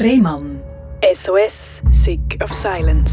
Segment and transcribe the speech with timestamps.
[0.00, 0.60] Rehmann.
[1.24, 1.52] SOS,
[2.04, 3.10] Sick of Silence.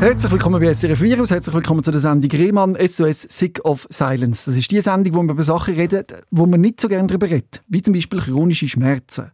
[0.00, 4.50] Herzlich willkommen bei SRF Virus, herzlich willkommen zu der Sendung Rehmann, SOS Sick of Silence.
[4.50, 7.30] Das ist die Sendung, wo wir über Sachen reden, wo man nicht so gerne darüber
[7.30, 9.30] redet, wie zum Beispiel chronische Schmerzen.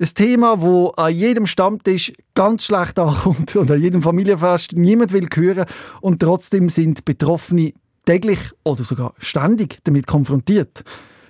[0.00, 5.28] Ein Thema, das an jedem Stammtisch ganz schlecht ankommt und an jedem Familienfest niemand will
[5.32, 5.66] hören
[6.00, 7.72] und trotzdem sind Betroffene
[8.04, 10.82] täglich oder sogar ständig damit konfrontiert.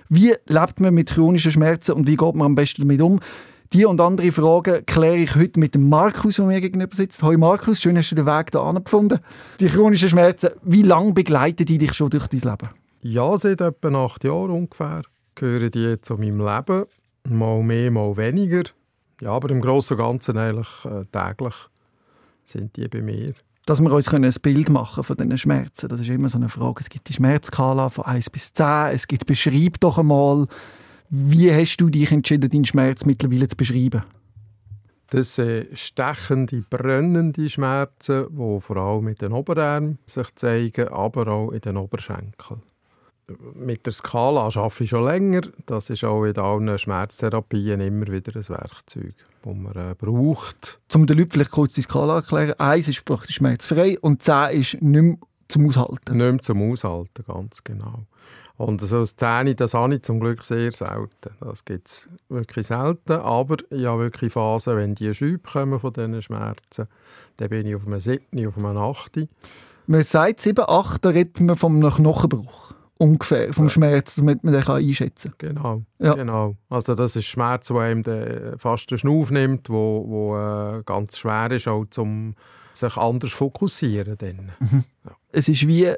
[0.09, 3.19] Wie lebt man mit chronischen Schmerzen und wie geht man am besten damit um?
[3.73, 7.23] Die und andere Fragen kläre ich heute mit dem Markus, der mir gegenüber sitzt.
[7.23, 9.19] Hallo Markus, schön hast du den Weg hier gefunden.
[9.61, 12.69] Die chronischen Schmerzen, wie lange begleiten die dich schon durch dein Leben?
[13.01, 15.03] Ja, seit etwa acht Jahren ungefähr
[15.35, 16.83] gehören die zu meinem Leben.
[17.29, 18.63] Mal mehr, mal weniger.
[19.21, 21.55] Ja, aber im Großen und Ganzen eigentlich äh, täglich
[22.43, 23.31] sind die bei mir.
[23.65, 26.81] Dass wir uns ein Bild machen von diesen Schmerzen, das ist immer so eine Frage.
[26.81, 30.47] Es gibt die Schmerzskala von 1 bis 10, es gibt «Beschreib doch einmal»,
[31.13, 34.03] wie hast du dich entschieden, deinen Schmerz mittlerweile zu beschreiben?
[35.09, 41.51] Das sind stechende, brennende Schmerzen, die vor allem mit den Oberarmen sich zeigen, aber auch
[41.51, 42.61] in den Oberschenkeln.
[43.55, 45.41] Mit der Skala arbeite ich schon länger.
[45.65, 50.79] Das ist auch in allen Schmerztherapien immer wieder ein Werkzeug, das man äh, braucht.
[50.93, 52.53] Um den Leuten vielleicht kurz die Skala erklären.
[52.57, 55.17] 1 ist praktisch schmerzfrei und 10 ist nicht mehr
[55.49, 56.17] zum Aushalten.
[56.17, 58.05] Nicht mehr zum Aushalten, ganz genau.
[58.61, 61.31] Und so als Zähne, das habe ich zum Glück sehr selten.
[61.39, 63.13] Das gibt es wirklich selten.
[63.13, 66.87] Aber ich habe wirklich Phasen, wenn die Schübe kommen von diesen Schmerzen,
[67.37, 69.27] dann bin ich auf einem 7., auf einem 8.
[69.87, 72.73] Man sagt 7, 8, da redet man vom Knochenbruch.
[72.99, 75.55] Ungefähr, vom Schmerz, damit man den einschätzen kann.
[75.55, 76.13] Genau, ja.
[76.13, 76.55] genau.
[76.69, 78.03] Also das ist Schmerz, der einem
[78.59, 82.35] fast den Schnuff nimmt, wo, wo äh, ganz schwer ist, auch zum
[82.73, 84.17] sich anders fokussieren.
[84.19, 84.51] Dann.
[84.59, 84.83] Mhm.
[85.03, 85.11] Ja.
[85.31, 85.91] Es ist wie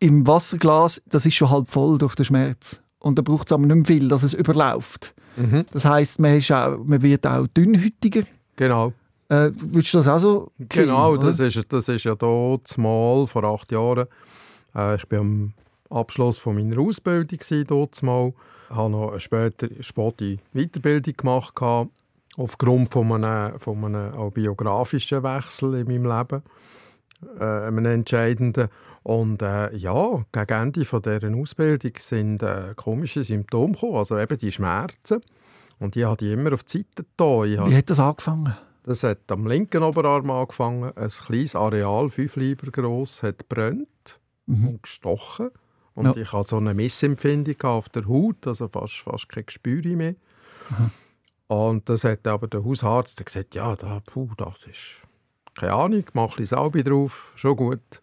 [0.00, 2.82] im Wasserglas, das ist schon halb voll durch den Schmerz.
[2.98, 5.14] Und da braucht es aber nicht mehr viel, dass es überläuft.
[5.36, 5.64] Mhm.
[5.72, 6.42] Das heisst, man,
[6.84, 8.22] man wird auch dünnhütiger.
[8.56, 8.92] Genau.
[9.28, 10.86] Äh, würdest du das auch so sehen?
[10.86, 14.06] Genau, das ist, das ist ja dort mal vor acht Jahren.
[14.74, 18.32] Äh, ich bin am Abschluss von meiner Ausbildung dort mal.
[18.68, 21.54] Ich habe noch eine später späte Weiterbildung gemacht
[22.36, 26.42] aufgrund von einem, von einem biografischen Wechsel in meinem Leben,
[27.38, 28.68] äh, einem entscheidenden.
[29.02, 34.36] Und äh, ja, gegen Ende von dieser Ausbildung sind äh, komische Symptome gekommen, also eben
[34.36, 35.20] die Schmerzen.
[35.78, 37.70] Und ich habe die immer auf die Seite getan.
[37.70, 38.54] Wie hat das angefangen?
[38.82, 40.92] Das hat am linken Oberarm angefangen.
[40.96, 44.68] Ein kleines Areal, fünf Lieber gross, hat brennt mhm.
[44.68, 45.50] und gestochen.
[45.94, 46.22] Und ja.
[46.22, 50.14] ich hatte so eine Missempfindung auf der Haut, also fast, fast kein Gespür mehr.
[50.70, 50.90] Mhm.
[51.48, 55.02] Und das hat aber der Hausarzt gesagt, ja, da, puh, das ist
[55.56, 58.02] keine Ahnung, mach ein bisschen Salbe drauf, schon gut.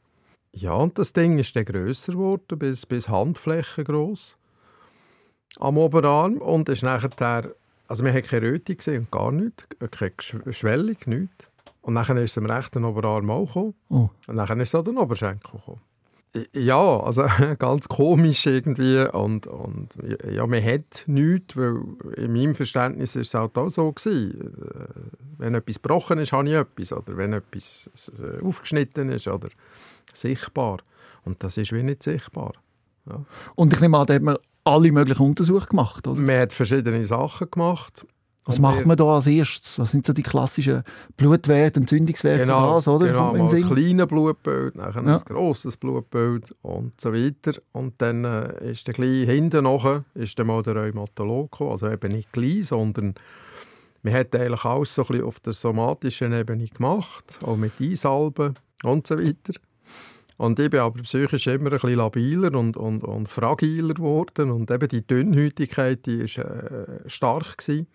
[0.60, 4.38] Ja, und das Ding ist dann grösser geworden, bis, bis Handfläche gross
[5.60, 7.52] am Oberarm und ist nachher,
[7.88, 11.46] also wir haben keine Röte gesehen, gar nichts, keine Schwellung, nichts.
[11.82, 13.76] Und dann ist es am rechten Oberarm auch gekommen.
[13.90, 14.10] Oh.
[14.26, 15.82] Und dann ist es an den Oberschenkel gekommen.
[16.54, 17.26] Ja, also
[17.60, 19.90] ganz komisch irgendwie und, und
[20.30, 21.82] ja, man hat nichts, weil
[22.18, 24.42] in meinem Verständnis ist es halt auch so gewesen.
[24.42, 29.50] Äh, wenn etwas gebrochen ist, habe ich etwas oder wenn etwas äh, aufgeschnitten ist oder
[30.20, 30.80] sichtbar.
[31.24, 32.54] Und das ist wie nicht sichtbar.
[33.10, 33.24] Ja.
[33.56, 36.20] Und ich nehme an, da hat man alle möglichen Untersuchungen gemacht, oder?
[36.20, 38.06] Man hat verschiedene Sachen gemacht.
[38.48, 39.78] Was macht man da als erstes?
[39.78, 40.84] Was sind so die klassischen
[41.18, 42.44] Blutwerte, Entzündungswerte?
[42.44, 43.08] Genau, das, oder?
[43.08, 45.16] genau mal ein kleines Blutbild, dann ja.
[45.16, 47.60] ein grosses Blutbild und so weiter.
[47.74, 51.72] Und dann äh, ist der gleich hinten noch, ist dann mal der Rheumatolog gekommen.
[51.72, 53.16] Also eben nicht gleich, sondern
[54.04, 58.54] man hat eigentlich alles so ein bisschen auf der somatischen Ebene gemacht, auch mit Einsalben
[58.84, 59.60] und so weiter.
[60.38, 64.70] Und ich bin aber psychisch immer ein bisschen labiler und, und, und fragiler geworden und
[64.70, 67.88] eben die Dünnhäutigkeit, die war äh, stark gewesen.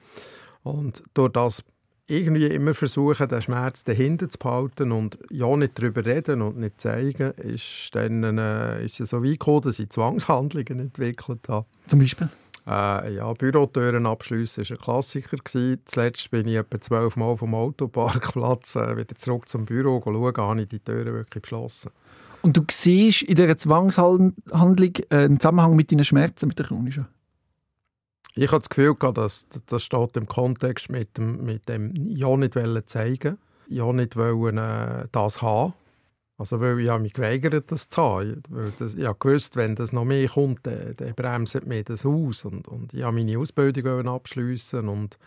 [0.64, 1.62] Und durch das
[2.08, 6.80] irgendwie immer versuchen, den Schmerz dahinter zu behalten und ja nicht darüber reden und nicht
[6.80, 11.66] zeigen, ist dann äh, ist es so weit gekommen, dass ich Zwangshandlungen entwickelt habe.
[11.86, 12.28] Zum Beispiel?
[12.66, 15.36] Äh, ja, Bürotüren abschliessen war ein Klassiker.
[15.36, 15.80] Gewesen.
[15.84, 20.62] Zuletzt bin ich etwa zwölf Mal vom Autoparkplatz äh, wieder zurück zum Büro schauen, habe
[20.62, 21.90] ich die Türen wirklich geschlossen.
[22.42, 27.06] Und du siehst in dieser Zwangshandlung äh, einen Zusammenhang mit deinen Schmerzen, mit der chronischen?
[28.34, 32.54] Ich habe das Gefühl, dass das steht im Kontext mit dem, mit dem ja nicht
[32.88, 35.74] zeigen, ja nicht wollen, äh, das haben.
[36.38, 38.42] Also weil ich habe mich geweigert, das zu haben.
[38.48, 42.04] Weil das, ich habe gewusst, wenn das noch mehr kommt, dann, dann bremst mir das
[42.04, 42.44] aus.
[42.44, 45.18] Und, und ich habe meine Ausbildung abschliessen und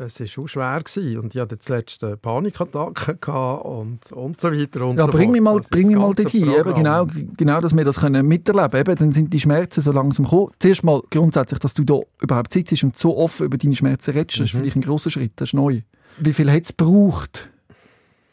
[0.00, 1.18] es war auch schwer gewesen.
[1.20, 5.58] und ich hatte zuletzt Panikattacken und, und so weiter und ja, so bring mich mal,
[5.58, 7.06] Das bring mich mal dorthin, eben, genau,
[7.36, 8.96] genau, dass wir das können miterleben können.
[8.96, 10.52] Dann sind die Schmerzen so langsam gekommen.
[10.58, 14.38] Zuerst mal grundsätzlich, dass du da überhaupt sitzt und so offen über deine Schmerzen redest,
[14.40, 14.58] das ist Mhm.
[14.60, 15.80] vielleicht ein grosser Schritt, das ist neu.
[16.18, 17.48] Wie viel hat es gebraucht,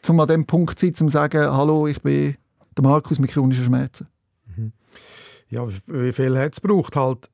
[0.08, 2.36] um an dem Punkt zu sein, um zu sagen, hallo, ich bin
[2.76, 4.06] der Markus mit chronischen Schmerzen?
[5.48, 6.96] Ja, wie- wie viel hat es gebraucht?
[6.96, 7.28] Halt,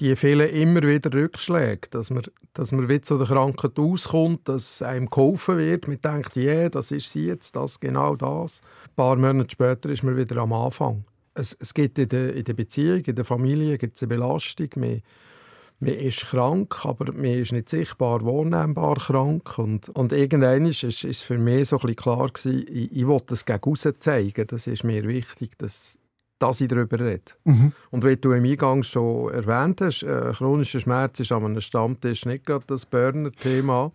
[0.00, 2.22] die- fehlen immer wieder Rückschläge, dass man,
[2.52, 5.88] dass man wieder zu der Krankheit auskommt, dass einem geholfen wird.
[5.88, 8.60] Man denkt, ja, das ist sie jetzt, das, genau das.
[8.88, 11.04] Ein paar Monate später ist man wieder am Anfang.
[11.34, 14.68] Es, es gibt in der, in der Beziehung, in der Familie gibt's eine Belastung.
[14.76, 15.02] Man,
[15.80, 19.58] man ist krank, aber man ist nicht sichtbar wahrnehmbar krank.
[19.58, 23.20] Und, und irgendwann ist es für mich so ein bisschen klar gewesen, ich, ich will
[23.26, 24.46] das gegen zeigen.
[24.46, 25.98] Das ist mir wichtig, dass,
[26.38, 27.22] dass ich darüber rede.
[27.44, 27.72] Mhm.
[27.90, 32.26] Und wie du im Eingang schon erwähnt hast, äh, chronischer Schmerz ist an einem Stammtisch
[32.26, 33.92] nicht gerade das Burner-Thema.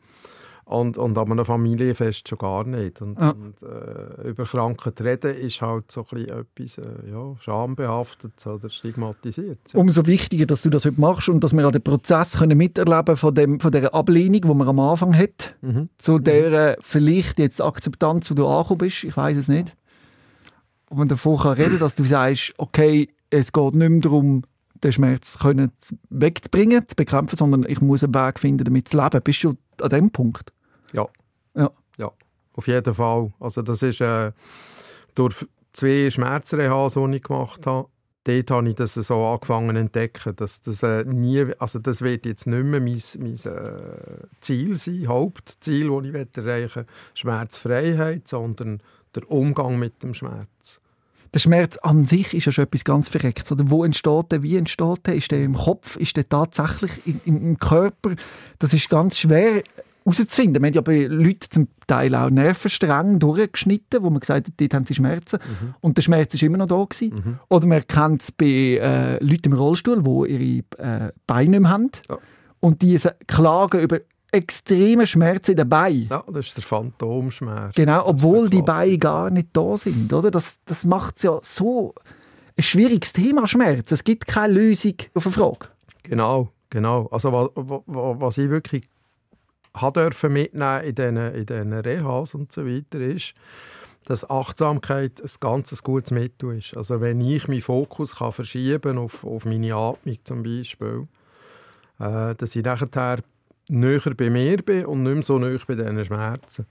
[0.65, 3.01] Und, und an einem Familienfest schon gar nicht.
[3.01, 3.31] Und, Ja.
[3.31, 8.69] und äh, über Krankheit reden ist halt so ein bisschen etwas äh, ja, schambehaftet oder
[8.69, 9.57] stigmatisiert.
[9.74, 9.80] Ja.
[9.80, 13.18] Umso wichtiger, dass du das heute machst und dass wir an den Prozess können miterleben
[13.18, 15.89] von, dem, von dieser Ablehnung, die man am Anfang hat, Mhm.
[15.97, 19.75] zu der vielleicht jetzt Akzeptanz, wo du angekommen bist, ich weiß es nicht.
[20.89, 24.44] Und man davon kann reden, dass du sagst, okay, es geht nicht mehr darum,
[24.83, 25.71] den Schmerz können
[26.09, 29.21] wegzubringen, zu bekämpfen, sondern ich muss einen Weg finden, damit zu leben.
[29.24, 30.51] Bist du an dem Punkt?
[30.94, 31.07] Ja.
[31.56, 31.69] Ja.
[31.97, 32.12] Ja,
[32.53, 33.31] auf jeden Fall.
[33.39, 34.31] Also das ist äh,
[35.15, 37.89] durch zwei Schmerzrehas, die ich gemacht habe,
[38.24, 42.25] dort habe ich das so angefangen zu entdecken, dass das äh, nie, also das wird
[42.25, 48.81] jetzt nicht mehr mein, mein äh, Ziel sein, Hauptziel, das ich erreichen will, Schmerzfreiheit, sondern
[49.16, 50.80] der Umgang mit dem Schmerz.
[51.34, 53.52] Der Schmerz an sich ist ja schon etwas ganz Verrecktes.
[53.52, 55.16] Oder wo entsteht der, wie entsteht der?
[55.16, 55.96] Ist der im Kopf?
[55.98, 58.16] Ist der tatsächlich im, im, Körper?
[58.58, 59.62] Das ist ganz schwer
[60.06, 60.64] herauszufinden.
[60.64, 64.74] Wir haben ja bei Leuten zum Teil auch Nervenstränge durchgeschnitten, wo man gesagt hat, dort
[64.74, 65.38] haben sie Schmerzen.
[65.82, 67.40] Und der Schmerz ist immer noch da gewesen.
[67.50, 71.70] Oder man kennt es bei äh, Leuten im Rollstuhl, die ihre äh, Beine nicht mehr
[71.70, 71.92] haben.
[72.10, 72.18] Ja.
[72.60, 74.00] Und die sa- klagen über
[74.31, 76.08] extreme Schmerzen in den Beinen.
[76.10, 77.76] Ja, das ist der Phantomschmerz.
[77.76, 78.62] Genau, obwohl die.
[78.62, 80.12] Beine gar nicht da sind.
[80.14, 80.30] Oder?
[80.30, 81.96] Das, das macht es ja so
[82.56, 83.92] ein schwieriges Thema, Schmerz.
[83.92, 85.68] Es gibt keine Lösung auf eine Frage.
[86.04, 87.08] Genau, genau.
[87.08, 88.84] Also was, was ich wirklich
[89.94, 93.34] dürfen mitnehmen in diesen, in diesen Rehas und so weiter ist,
[94.06, 96.75] dass Achtsamkeit ein ganz gutes Mittel ist.
[96.75, 101.08] Also wenn ich meinen Fokus kann verschieben auf, auf meine Atmung zum Beispiel,
[102.00, 103.20] äh, dass ich nachher
[103.69, 106.66] näher bei mir bin und nicht mehr so näher bei diesen Schmerzen.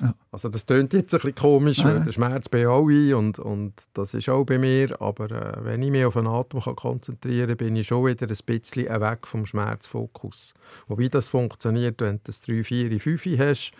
[0.00, 0.14] Ja.
[0.30, 2.04] Also das klingt jetzt ein bisschen komisch, Nein, weil nein.
[2.04, 5.82] der Schmerz bin auch ich und, und das ist auch bei mir, aber äh, wenn
[5.82, 9.26] ich mich auf den Atem kann konzentrieren kann, bin ich schon wieder ein bisschen weg
[9.26, 10.52] vom Schmerzfokus.
[10.86, 13.72] Wobei das funktioniert, wenn du das 3, 4, 5 hast,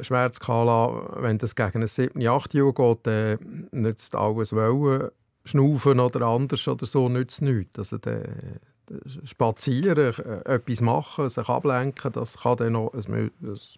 [0.00, 5.10] Schmerzskala, wenn das gegen ein 7, 8 Uhr geht, dann nützt alles Wollen,
[5.44, 7.78] Schnaufen oder anders oder so, nützt nichts.
[7.78, 8.22] Also der,
[9.24, 13.30] Spazieren, äh, etwas machen, sich ablenken, das kann dann noch ein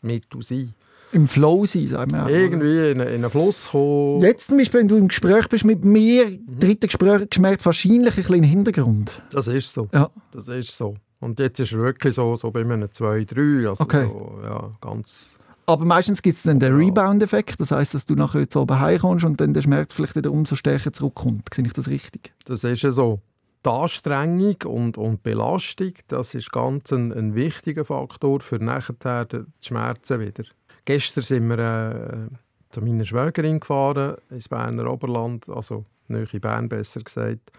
[0.02, 0.74] Mittel sein.
[1.12, 2.24] Im Flow sein, sagen wir.
[2.24, 2.28] auch.
[2.28, 4.20] Irgendwie in, in einen Fluss kommen.
[4.22, 8.16] Jetzt zum Beispiel, wenn du im Gespräch bist mit mir, dritte Gespräch, Schmerz wahrscheinlich ein
[8.16, 9.22] bisschen im Hintergrund.
[9.30, 9.88] Das ist so.
[9.92, 10.10] Ja.
[10.30, 10.94] Das ist so.
[11.20, 13.68] Und jetzt ist es wirklich so, so bei einem 2, 3.
[13.68, 14.06] Also Okay.
[14.10, 15.38] so, ja, ganz.
[15.66, 16.74] Aber meistens gibt es dann den.
[16.74, 17.60] Rebound-Effekt.
[17.60, 20.56] Das heißt, dass du nachher jetzt oben heimkommst und dann der Schmerz vielleicht wieder umso
[20.56, 21.52] stärker zurückkommt.
[21.54, 22.32] Sehe ich das richtig?
[22.46, 23.20] Das ist ja so.
[23.64, 29.44] Die Anstrengung und, und Belastung, das ist ganz ein, ein wichtiger Faktor für nachher die
[29.60, 30.44] Schmerzen wieder.
[30.84, 32.34] Gestern sind wir äh,
[32.70, 37.52] zu meiner Schwägerin gefahren, ins Berner Oberland, also nahe Bern besser gesagt.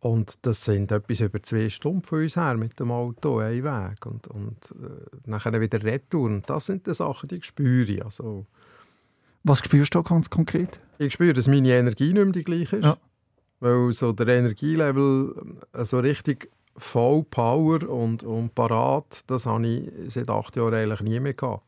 [0.00, 4.06] Und das sind etwas über zwei Stunden von uns her mit dem Auto, ein Weg.
[4.06, 6.26] Und, und äh, nachher wieder Retour.
[6.26, 8.04] Und das sind die Sachen, die ich spüre.
[8.04, 8.46] Also,
[9.42, 10.80] Was spürst du ganz konkret?
[10.98, 12.84] ich spüre, dass meine Energie nicht mehr die gleiche ist.
[12.84, 12.96] Ja.
[13.60, 15.34] Weil so der Energielevel
[15.72, 21.00] äh, so richtig voll Power und, und parat, das habe ich seit acht Jahren eigentlich
[21.00, 21.64] nie mehr gehabt.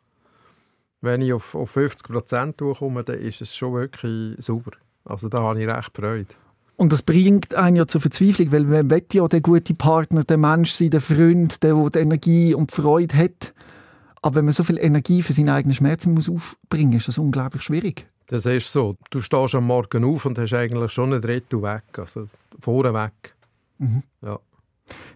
[1.00, 4.72] Wenn ich auf, auf 50 Prozent komme, dann ist es schon wirklich sauber.
[5.04, 6.26] Also da habe ich recht Freude.
[6.76, 10.38] Und das bringt einen ja zur Verzweiflung, weil man will ja der gute Partner, der
[10.38, 13.52] Mensch sein, der Freund, der, der die Energie und die Freude hat.
[14.22, 17.18] Aber wenn man so viel Energie für seine eigenen Schmerzen muss aufbringen muss, ist das
[17.18, 18.06] unglaublich schwierig.
[18.30, 18.96] Das ist so.
[19.10, 22.26] Du stehst am Morgen auf und hast eigentlich schon ein Drittel weg, also
[22.60, 23.34] vorne weg.
[24.22, 24.38] Ja.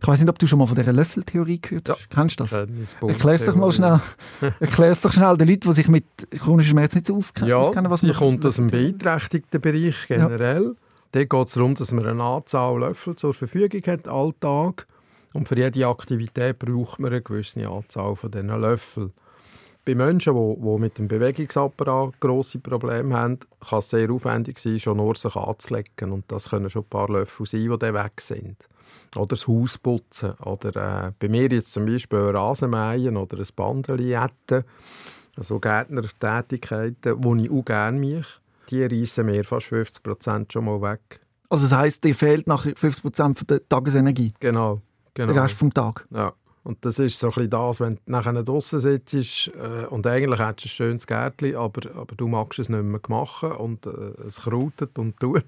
[0.01, 2.11] Ich weiß nicht, ob du schon mal von dieser Löffeltheorie gehört hast.
[2.11, 2.53] Kennst du das?
[2.53, 4.01] Tennisball- Erklär's doch mal schnell.
[4.61, 6.05] Erklär's doch schnell den Leuten, die sich mit
[6.41, 7.51] chronischen Schmerzen nicht so aufkennen.
[7.51, 10.75] Ja, auskennen, was die kommt aus dem beeinträchtigten Bereich generell.
[11.13, 14.87] Dort geht es darum, dass man eine Anzahl Löffel zur Verfügung hat, alltag.
[15.33, 19.13] Und für jede Aktivität braucht man eine gewisse Anzahl von diesen Löffeln.
[19.87, 23.39] Bei Menschen, die, die mit dem Bewegungsapparat grosse Probleme haben,
[23.69, 26.11] kann es sehr aufwendig sein, schon nur sich anzulegen.
[26.11, 28.67] Und das können schon ein paar Löffel sein, die dann weg sind.
[29.15, 30.33] Oder das Haus putzen.
[30.45, 34.65] Oder äh, bei mir jetzt zum Beispiel Rasenmähen oder ein Bandeli jetten.
[35.37, 38.41] Also Gärtnertätigkeiten, die ich auch gerne mache.
[38.71, 41.21] Die reissen mir fast 50 Prozent schon mal weg.
[41.51, 44.33] Also das heisst, dir fehlt nachher 50 Prozent der Tagesenergie?
[44.41, 44.81] Genau.
[45.13, 45.33] genau.
[45.33, 46.07] Der Rest vom Tag?
[46.11, 46.33] Ja.
[46.65, 50.41] Und das ist so ein bisschen das, wenn du nachher draußen sitzt äh, und eigentlich
[50.41, 53.91] hättest du ein schönes Gärtchen, aber, aber du magst es nicht mehr machen und äh,
[54.27, 55.45] es krautet und tut.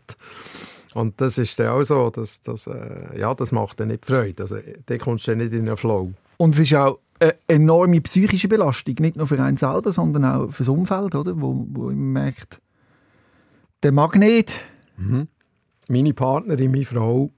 [0.92, 4.42] Und das ist dann auch so, dass, dass, äh, ja, das macht dann nicht Freude.
[4.42, 6.12] Also, da kommst du dann nicht in den Flow.
[6.36, 10.50] Und es ist auch eine enorme psychische Belastung, nicht nur für einen selber, sondern auch
[10.50, 11.40] für das Umfeld, oder?
[11.40, 12.60] Wo, wo man merkt,
[13.82, 14.54] der Magnet.
[14.96, 15.28] Mhm.
[15.88, 17.30] Meine Partnerin, meine Frau,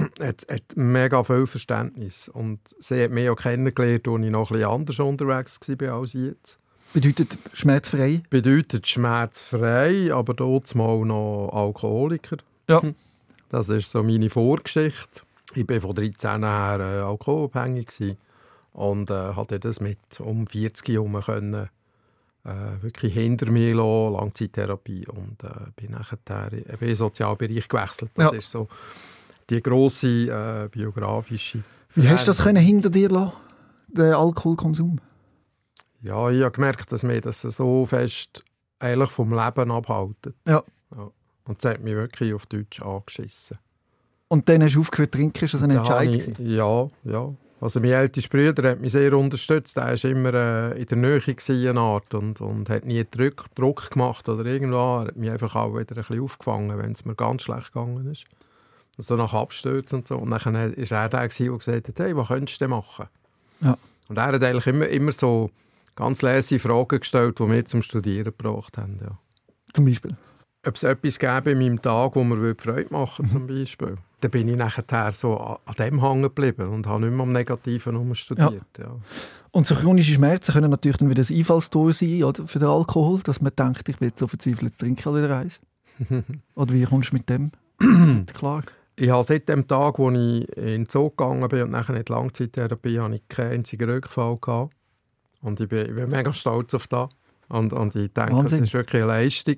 [0.20, 2.28] hat, hat mega viel Verständnis.
[2.28, 6.12] Und sie hat mich auch kennengelernt, als ich noch ein bisschen anders unterwegs war als
[6.12, 6.58] jetzt.
[6.92, 8.22] Bedeutet schmerzfrei?
[8.28, 12.36] Bedeutet schmerzfrei, aber dort mal noch Alkoholiker.
[12.68, 12.82] Ja.
[13.48, 15.20] Das ist so meine Vorgeschichte.
[15.54, 18.16] Ich war von 13 her äh, alkoholabhängig
[18.72, 21.68] und äh, hatte das mit um 40 herum können
[22.44, 22.48] äh,
[22.82, 28.10] wirklich hinter mir lassen, Langzeittherapie und äh, bin nachher in den Sozialbereich gewechselt.
[28.14, 28.38] Das Ja.
[28.38, 28.68] ist so
[29.52, 31.62] die grosse äh, biografische.
[31.94, 33.36] Wie hast du das können hinter dir lassen,
[33.88, 34.98] den Alkoholkonsum?
[36.00, 38.42] Ja, ich habe gemerkt, dass mir das so fest
[38.78, 40.34] eigentlich vom Leben abhaltet.
[40.46, 40.62] Ja.
[40.96, 41.10] ja.
[41.44, 43.58] Und das hat mich wirklich auf Deutsch angeschissen.
[44.28, 46.08] Und dann hast du aufgehört zu trinken, ist das ein Entscheid?
[46.08, 46.38] ich-?
[46.38, 47.34] Ja, ja.
[47.60, 49.76] Also mein ältester Bruder hat mich sehr unterstützt.
[49.76, 53.90] Er war immer äh, in der Nähe gewesen, Art, und, und hat nie Druck, Druck
[53.90, 55.04] gemacht oder irgendwas.
[55.04, 58.10] Er hat mich einfach auch wieder ein bisschen aufgefangen, wenn es mir ganz schlecht gegangen
[58.10, 58.24] ist.
[58.98, 60.16] So nach Abstürzen und so.
[60.16, 63.06] Und dann war er der, gewesen, der gesagt hat, hey, was könntest du denn machen?
[63.60, 63.76] Ja.
[64.08, 65.50] Und er hat eigentlich immer, immer so
[65.96, 68.98] ganz leise Fragen gestellt, die mich zum Studieren gebracht haben.
[69.02, 69.18] Ja.
[69.72, 70.16] Zum Beispiel.
[70.66, 73.96] Ob es etwas gäbe in meinem Tag, wo mir Freude machen würde, zum Beispiel.
[74.20, 78.14] Dann bin ich nachher so an dem hängen geblieben und habe nicht mehr am Negativen
[78.14, 78.62] studiert.
[78.78, 78.96] Ja.
[79.50, 83.20] Und so chronische Schmerzen können natürlich dann wieder ein Einfallstor sein oder, für den Alkohol,
[83.24, 85.60] dass man denkt, ich jetzt so verzweifelt, jetzt trinke ich wieder eins.
[86.54, 87.50] oder wie kommst du mit dem
[88.26, 88.62] klar?
[88.96, 92.04] Ich habe seit dem Tag, wo ich in den Zoo gegangen bin und nachher in
[92.04, 94.74] die Langzeittherapie, habe ich keinen einzigen Rückfall gehabt.
[95.40, 97.08] Und ich bin, ich bin mega stolz auf das.
[97.48, 98.62] Und, und ich denke, Wahnsinn.
[98.62, 99.56] es ist wirklich eine Leistung.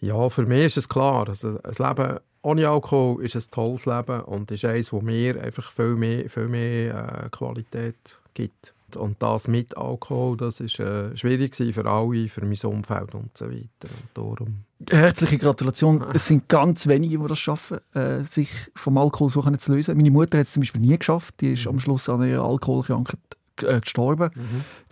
[0.00, 1.28] Ja, für mich ist es klar.
[1.28, 5.70] Also ein Leben ohne Alkohol ist ein tolles Leben und ist eines, das mir einfach
[5.70, 7.96] viel mehr, viel mehr äh, Qualität
[8.34, 8.74] gibt.
[8.96, 13.46] Und das mit Alkohol, das ist äh, schwierig für alle, für mein Umfeld und so
[13.50, 13.62] weiter.
[13.82, 16.04] Und darum Herzliche Gratulation.
[16.14, 19.96] Es sind ganz wenige, die das schaffen, äh, sich vom Alkohol so zu lösen.
[19.96, 21.34] Meine Mutter hat es zum Beispiel nie geschafft.
[21.40, 23.18] Die ist am Schluss an ihrer Alkoholkrankheit
[23.62, 24.30] äh, gestorben.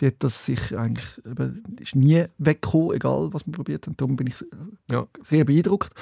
[0.01, 3.95] Die hat das sich eigentlich eben, ist nie weggekommen, egal was man probiert hat.
[4.01, 4.45] Darum bin ich
[4.91, 5.07] Ja.
[5.23, 5.93] sehr beeindruckt.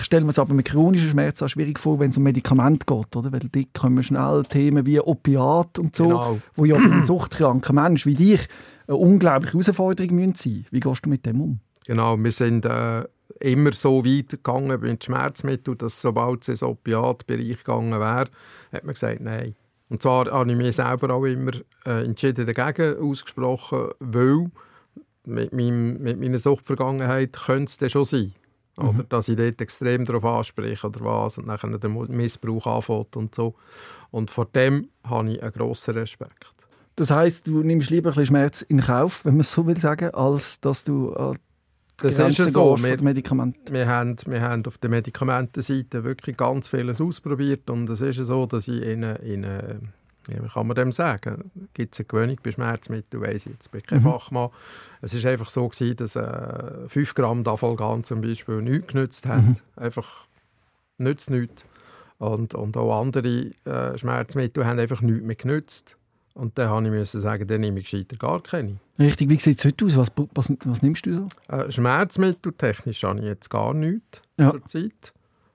[0.00, 2.86] Ich stelle mir es aber mit chronischen Schmerzen auch schwierig vor, wenn es um Medikamente
[2.86, 3.30] geht, oder?
[3.32, 6.38] Weil dort kommen schnell Themen wie Opiat und so, Genau.
[6.56, 8.48] wo ja für einen suchtkranken Mensch wie dich
[8.88, 10.66] eine unglaubliche Herausforderung müssen sein.
[10.70, 11.60] Wie gehst du mit dem um?
[11.84, 13.04] Genau, wir sind äh,
[13.40, 18.26] immer so weit gegangen mit Schmerzmitteln, dass sobald es ins Opiatbereich gegangen wäre,
[18.72, 19.54] hat man gesagt, nein.
[19.90, 21.52] Und zwar habe ich mich selber auch immer
[21.84, 24.46] äh, entschieden dagegen ausgesprochen, weil
[25.26, 28.32] mit, meinem, mit meiner Suchtvergangenheit könnte es dann schon sein.
[28.88, 33.34] Oder dass ich dort extrem darauf anspreche oder was und dann der Missbrauch anfängt und
[33.34, 33.54] so.
[34.10, 36.46] Und vor dem habe ich einen grossen Respekt.
[36.96, 39.78] Das heißt, du nimmst lieber ein bisschen Schmerz in Kauf, wenn man es so will
[39.78, 42.76] sagen, als dass du an die Das ist Grenze ja so.
[42.82, 43.72] Wir, den Medikamenten.
[43.72, 48.24] wir, haben, wir haben auf der Medikamentenseite wirklich ganz vieles ausprobiert und es ist ja
[48.24, 49.46] so, dass ich in, in
[50.34, 53.70] ja, wie kann man dem sagen, gibt es eine Gewöhnung bei Schmerzmitteln, weiss ich jetzt,
[53.70, 54.04] bin kein Mhm.
[54.04, 54.50] Fachmann.
[55.02, 59.58] Es ist einfach so gewesen, dass äh, 5 Gramm Dafalgan zum Beispiel nichts genützt haben,
[59.76, 60.26] einfach
[60.98, 61.64] nützt nichts.
[62.18, 65.96] Und, und auch andere äh, Schmerzmittel haben einfach nichts mehr genützt.
[66.34, 68.76] Und dann habe ich müssen sagen, dann nehme ich gescheiter gar keine.
[68.98, 69.96] Richtig, wie sieht es heute aus?
[69.96, 71.26] Was, was, was nimmst du so?
[71.54, 74.50] Äh, Schmerzmitteltechnisch habe ich jetzt gar nichts Ja.
[74.50, 75.12] zurzeit.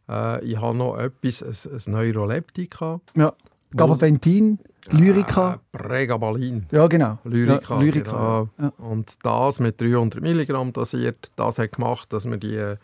[0.09, 2.99] Äh, ich habe noch etwas, ein, ein Neuroleptika.
[3.15, 3.33] Ja.
[3.71, 4.59] Gabapentin,
[4.91, 5.53] Lyrica.
[5.53, 6.65] Äh, Pregabalin.
[6.71, 7.17] Ja, genau.
[7.23, 7.75] Lyrica.
[7.75, 8.47] Ja, Lyrica.
[8.57, 8.71] genau.
[8.77, 12.75] Und das mit 300 Milligramm dosiert, das hat gemacht, dass wir die,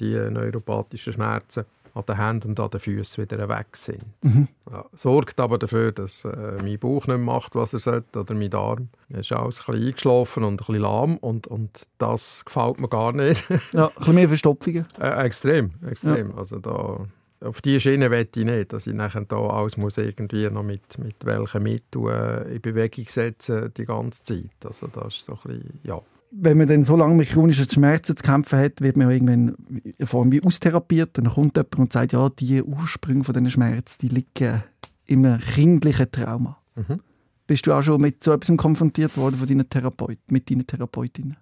[0.00, 4.04] die neuropathischen Schmerzen an den Händen und an den Füßen wieder weg sind.
[4.22, 4.48] Mhm.
[4.70, 8.34] Ja, sorgt aber dafür, dass äh, mein Bauch nicht mehr macht, was er sollte, oder
[8.34, 8.88] mein Darm.
[9.08, 12.88] Er ist alles ein bisschen eingeschlafen und ein bisschen lahm und, und das gefällt mir
[12.88, 13.48] gar nicht.
[13.72, 14.86] Ja, ein bisschen mehr Verstopfungen.
[15.00, 16.36] Äh, extrem, extrem.
[16.36, 17.00] Also da,
[17.40, 20.98] auf diese Schiene wette ich nicht, dass ich nachher da alles muss irgendwie noch mit,
[20.98, 24.50] mit welchen Mitteln äh, in Bewegung setzen die ganze Zeit.
[24.64, 26.00] Also das ist so ein bisschen, ja.
[26.30, 29.56] Wenn man dann so lange mit chronischen Schmerzen zu kämpfen hat, wird man ja irgendwann
[29.82, 33.98] in Form wie austherapiert dann kommt jemand und sagt, ja, die Ursprünge von diesen Schmerzen,
[34.02, 34.62] die liegen
[35.08, 36.58] einem kindlichen Trauma.
[36.76, 37.00] Mhm.
[37.46, 41.36] Bist du auch schon mit so etwas konfrontiert worden von deinen Therapeut, mit deinen Therapeutinnen?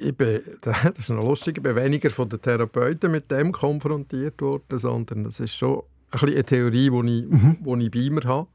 [0.00, 4.40] Ich bin, das ist noch lustig, ich bin weniger von den Therapeuten mit dem konfrontiert
[4.40, 7.80] worden, sondern das ist schon ein bisschen eine Theorie, die ich, mhm.
[7.80, 8.48] ich bei mir habe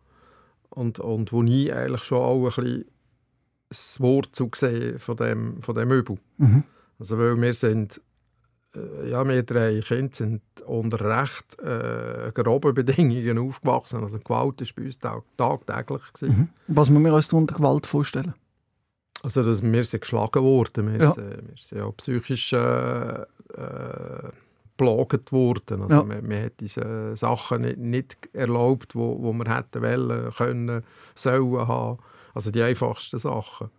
[0.69, 2.85] und, und wo ich eigentlich schon auch ein bisschen
[3.69, 6.17] das Wurzel gesehen von dem, von dem Übel.
[6.37, 6.63] Mhm.
[6.99, 8.01] Also weil wir sind,
[8.75, 14.01] äh, ja, wir drei Kinder sind unter recht äh, groben Bedingungen aufgewachsen.
[14.03, 16.01] Also Gewalt war bei uns tag tagtäglich.
[16.21, 16.49] Mhm.
[16.67, 18.33] Was muss man uns unter Gewalt vorstellen?
[19.25, 21.13] Also dass wir sind geschlagen wurden, wir, ja.
[21.13, 24.29] sind, wir sind auch psychisch äh, äh,
[24.77, 25.81] belagert worden.
[25.81, 26.03] Also ja.
[26.03, 30.83] man, man, hat diese Sachen nicht, nicht erlaubt, wo, wo wir hätten wollen, können,
[31.15, 31.97] sollen haben.
[32.35, 33.69] Also die einfachsten Sachen.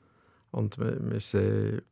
[0.50, 1.82] Und wir, wir sind,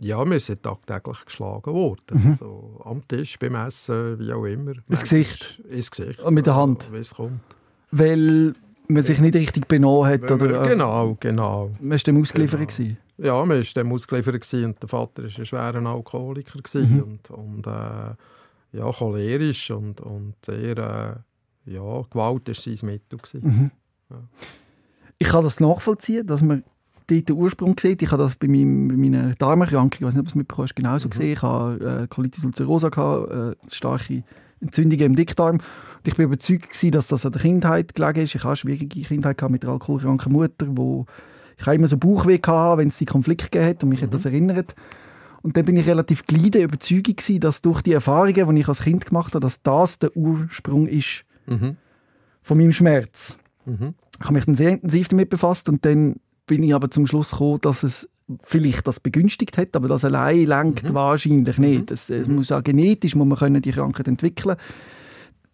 [0.00, 2.12] ja, wir sind tagtäglich geschlagen worden.
[2.12, 2.30] Mhm.
[2.30, 4.74] Also am Tisch, beim Essen, wie auch immer.
[4.88, 5.60] Ins Gesicht?
[5.68, 6.20] Ins Gesicht.
[6.20, 6.90] Und mit der Hand?
[6.92, 7.40] Wie es kommt.
[7.90, 8.54] Weil
[8.88, 10.30] man sich nicht richtig benommen hat?
[10.30, 11.70] oder, äh, genau, genau.
[11.80, 12.76] Man war dem ausgeliefert?
[12.76, 12.96] Genau.
[13.16, 17.02] Ja, man war dem ausgeliefert und der Vater war ein schwerer Alkoholiker mhm.
[17.02, 21.22] und, und äh, ja, cholerisch und, und eher,
[21.66, 23.18] äh, ja, Gewalt war sein Mittel.
[23.40, 23.70] Mhm.
[24.10, 24.16] Ja.
[25.18, 26.64] Ich kann das nachvollziehen, dass man
[27.06, 28.02] dort den Ursprung sieht.
[28.02, 30.68] Ich habe das bei, meinem, bei meiner Darmerkrankung, ich weiß nicht, ob du es mitbekommen
[30.68, 31.10] hast, genauso mhm.
[31.10, 31.32] gesehen.
[31.32, 34.24] Ich hatte äh, Colitis ulcerosa, gehabt, äh, starke
[34.60, 35.60] Entzündungen im Dickdarm.
[36.06, 38.34] Ich bin überzeugt, gewesen, dass das an der Kindheit gelegen ist.
[38.34, 41.06] Ich hatte eine schwierige Kindheit gehabt mit einer alkoholkranken Mutter, wo
[41.58, 44.06] ich immer so Bauchweh hatte, wenn es die Konflikte gegeben hat und mich mhm.
[44.06, 44.74] hat das erinnert.
[45.42, 48.82] Und dann bin ich relativ gleich überzeugt gewesen, dass durch die Erfahrungen, die ich als
[48.82, 51.76] Kind gemacht habe, dass das der Ursprung ist mhm.
[52.42, 53.38] von meinem Schmerz.
[53.66, 53.94] Mhm.
[54.18, 57.32] Ich habe mich dann sehr intensiv damit befasst und dann bin ich aber zum Schluss
[57.32, 58.08] gekommen, dass es
[58.42, 60.94] vielleicht das begünstigt hat, aber das allein lenkt mhm.
[60.94, 61.90] wahrscheinlich nicht.
[61.90, 64.56] Es, es muss auch genetisch muss man können die Krankheit entwickeln.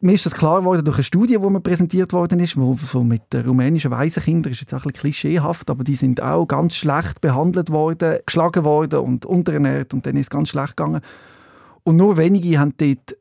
[0.03, 3.05] Mir ist das klar geworden durch eine Studie, die mir präsentiert worden ist, wo so
[3.05, 6.75] mit den rumänischen Waisenkindern, ist jetzt auch ein bisschen klischeehaft, aber die sind auch ganz
[6.75, 11.03] schlecht behandelt worden, geschlagen worden und unterernährt und dann ist es ganz schlecht gegangen.
[11.83, 13.17] Und nur wenige haben dort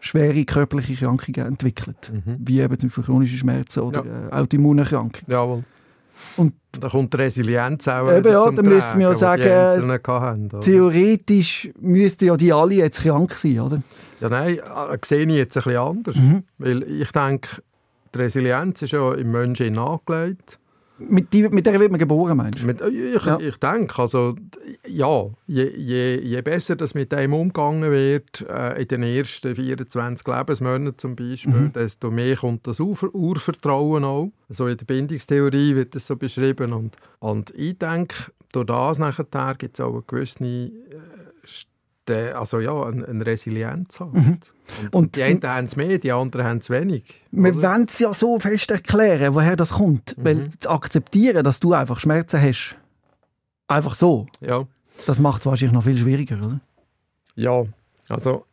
[0.00, 2.36] schwere körperliche Krankungen entwickelt, mhm.
[2.38, 4.28] wie eben zum Beispiel chronische Schmerzen oder ja.
[4.28, 5.26] äh, Autoimmunerkrankungen.
[5.30, 5.64] Jawohl.
[6.36, 10.60] Und da kommt die Resilienz auch Eben, ja, zum dann müssen wir ja sagen, hatten,
[10.60, 13.82] theoretisch müssten ja die alle jetzt krank sein, oder?
[14.20, 16.16] Ja, nein, äh, sehe ich jetzt ein bisschen anders.
[16.16, 16.44] Mhm.
[16.58, 17.48] Weil ich denke,
[18.14, 20.58] die Resilienz ist ja im Menschen angelegt.
[21.08, 22.66] Mit, die, mit der wird man geboren, meinst du?
[22.66, 23.38] Mit, äh, ich, ja.
[23.38, 24.34] ich denke, also,
[24.86, 30.26] ja, je, je, je besser das mit dem umgegangen wird, äh, in den ersten 24
[30.26, 31.72] Lebensmonaten zum Beispiel, mhm.
[31.72, 34.32] desto mehr kommt das Ur Urvertrauen auch.
[34.48, 36.72] So in der Bindungstheorie wird das so beschrieben.
[36.72, 40.70] Und, und ich denke, durch das nachher gibt es auch eine gewisse äh,
[42.10, 44.12] also ja, eine, eine Resilienz halt.
[44.14, 44.38] Mhm.
[44.82, 47.22] Und, und, die einen haben es mehr, die anderen haben es wenig.
[47.30, 50.16] Wir wollen es ja so fest erklären, woher das kommt.
[50.18, 50.24] Mhm.
[50.24, 52.76] Weil zu akzeptieren, dass du einfach Schmerzen hast,
[53.68, 54.66] einfach so, ja.
[55.06, 56.60] das macht es wahrscheinlich noch viel schwieriger, oder?
[57.34, 57.64] Ja,
[58.08, 58.46] also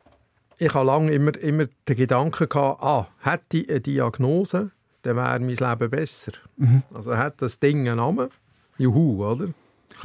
[0.57, 5.39] ich habe lange immer, immer den Gedanken gehabt, ah, hätte ich eine Diagnose, dann wäre
[5.39, 6.33] mein Leben besser.
[6.57, 6.83] Mhm.
[6.93, 8.29] Also hat das Ding einen Namen,
[8.77, 9.47] juhu, oder?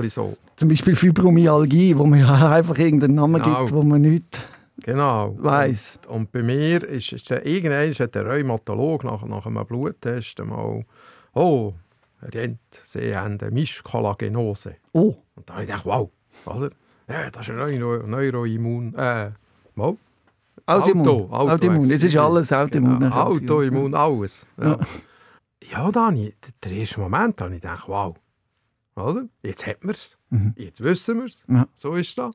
[0.08, 0.36] So.
[0.56, 3.60] Zum Beispiel Fibromyalgie, wo man ja einfach irgendeinen Namen genau.
[3.60, 4.44] gibt, wo man nicht
[4.84, 5.34] Genau.
[5.38, 5.98] Weiss.
[6.08, 10.40] Und, und, bei mir ist, ist der, irgendwann ist der Rheumatolog nach, nach einem Bluttest
[10.40, 10.84] einmal,
[11.32, 11.72] oh,
[12.20, 14.76] Herr Jent, Sie haben eine Mischkollagenose.
[14.92, 15.14] Oh.
[15.36, 16.10] Und da habe ich gedacht, wow,
[16.46, 16.70] oder?
[17.08, 19.30] Ja, das ist ein Neuro Neuroimmun, äh,
[19.76, 19.96] wow.
[20.66, 21.08] Autoimmun.
[21.08, 21.90] Auto, Auto, Autoimmun.
[21.90, 23.00] Es ist alles Autoimmun.
[23.00, 23.14] Genau.
[23.14, 24.46] Autoimmun, alles.
[24.60, 24.78] Ja,
[25.70, 25.90] ja.
[25.92, 28.16] dann, der erste Moment habe ich gedacht, wow,
[28.96, 29.28] oder?
[29.42, 30.18] Jetzt hat man es.
[30.30, 30.54] Mhm.
[30.56, 31.44] Jetzt wissen wir es.
[31.48, 31.68] Ja.
[31.74, 32.34] So ist das.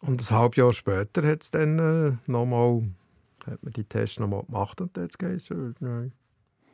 [0.00, 2.82] Und ein halbes Jahr später hat es dann äh, nochmal,
[3.46, 5.48] hat man die Tests nochmal gemacht und jetzt geht es,
[5.80, 6.12] nein,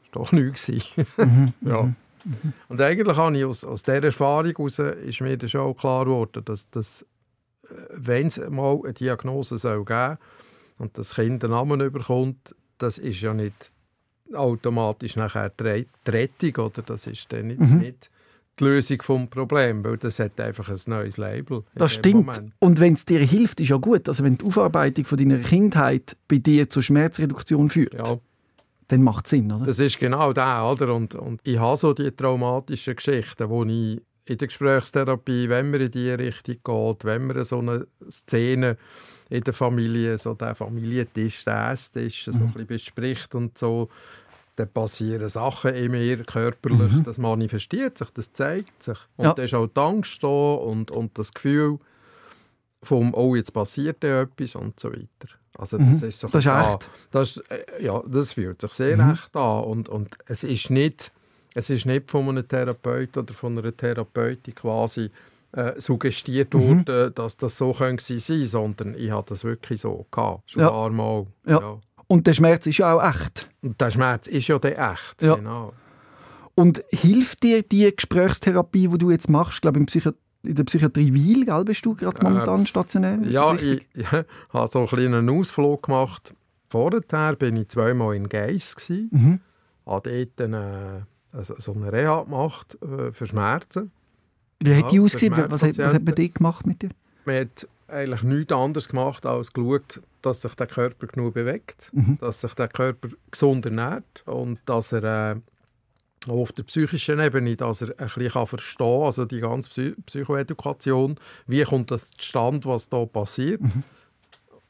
[0.02, 0.68] ist doch nichts
[1.16, 1.82] mhm, ja.
[2.24, 2.52] Mhm.
[2.68, 6.44] Und eigentlich habe ich aus, aus dieser Erfahrung heraus, ist mir dann schon klar geworden,
[6.44, 7.02] dass, dass
[7.64, 10.18] äh, wenn es mal eine Diagnose soll geben
[10.78, 13.72] und das Kind einen Namen bekommt, das ist ja nicht
[14.34, 16.82] automatisch nachher die Rettung, oder?
[16.82, 17.78] Das ist dann nicht, mhm.
[17.78, 18.10] nicht
[18.58, 21.64] die Lösung des Problems, weil das hat einfach ein neues Label.
[21.74, 22.26] Das stimmt.
[22.26, 22.52] Moment.
[22.58, 24.08] Und wenn es dir hilft, ist ja gut.
[24.08, 28.18] Also wenn die Aufarbeitung von deiner Kindheit bei dir zur Schmerzreduktion führt, ja.
[28.88, 29.66] dann macht es Sinn, oder?
[29.66, 30.94] Das ist genau das, oder?
[30.94, 35.80] Und, und ich habe so die traumatischen Geschichten, wo ich in der Gesprächstherapie, wenn man
[35.80, 38.76] in diese Richtung geht, wenn man so eine Szene
[39.30, 42.42] in der Familie, so der Familientisch, der Esstisch, so mhm.
[42.42, 43.88] ein bisschen bespricht und so,
[44.56, 47.04] dann passieren Sachen in mir körperlich, mhm.
[47.04, 48.98] das manifestiert sich, das zeigt sich.
[49.16, 49.34] Und ja.
[49.34, 51.78] dann ist auch die Angst da und, und das Gefühl
[52.82, 55.28] vom «Oh, jetzt passiert ja etwas» und so weiter.
[55.56, 56.08] Also das mhm.
[56.08, 56.88] ist so das ist echt.
[57.10, 59.12] Das, äh, ja, das fühlt sich sehr mhm.
[59.12, 61.12] echt an und, und es ist nicht
[61.54, 65.10] es ist nicht von einem Therapeut oder von einer Therapeutin quasi
[65.52, 66.86] äh, suggestiert mhm.
[66.86, 70.68] worden, dass das so sein könnte, sondern ich hatte das wirklich so gehabt, schon ja.
[70.68, 71.26] ein paar Mal.
[71.46, 71.60] Ja.
[71.60, 71.80] ja.
[72.12, 73.48] Und der Schmerz ist ja auch echt.
[73.62, 75.36] Und der Schmerz ist ja der echt, ja.
[75.36, 75.72] genau.
[76.54, 81.64] Und hilft dir die Gesprächstherapie, die du jetzt machst, glaube in der Psychiatrie Wiel, gell,
[81.64, 83.18] bist du gerade momentan äh, stationär?
[83.22, 84.26] Ja, ich, ich habe
[84.68, 86.34] so einen kleinen Ausflug gemacht.
[86.68, 88.76] Vorher war ich zweimal in Geiss.
[88.90, 89.40] Mhm.
[89.86, 91.06] Habe dort eine,
[91.40, 93.90] so eine Reha gemacht äh, für Schmerzen.
[94.60, 95.32] Wie hat die ausgesehen?
[95.48, 96.90] Was, hat, was hat man dort gemacht mit dir?
[97.24, 102.18] Man hat eigentlich nichts anderes gemacht, als geschaut, dass sich der Körper genug bewegt, mhm.
[102.20, 107.82] dass sich der Körper gesund ernährt und dass er äh, auf der psychischen Ebene, dass
[107.82, 112.88] er ein bisschen verstehen kann, also die ganze Psy Psychoedukation, wie kommt das zustande, was
[112.88, 113.82] da passiert, mhm.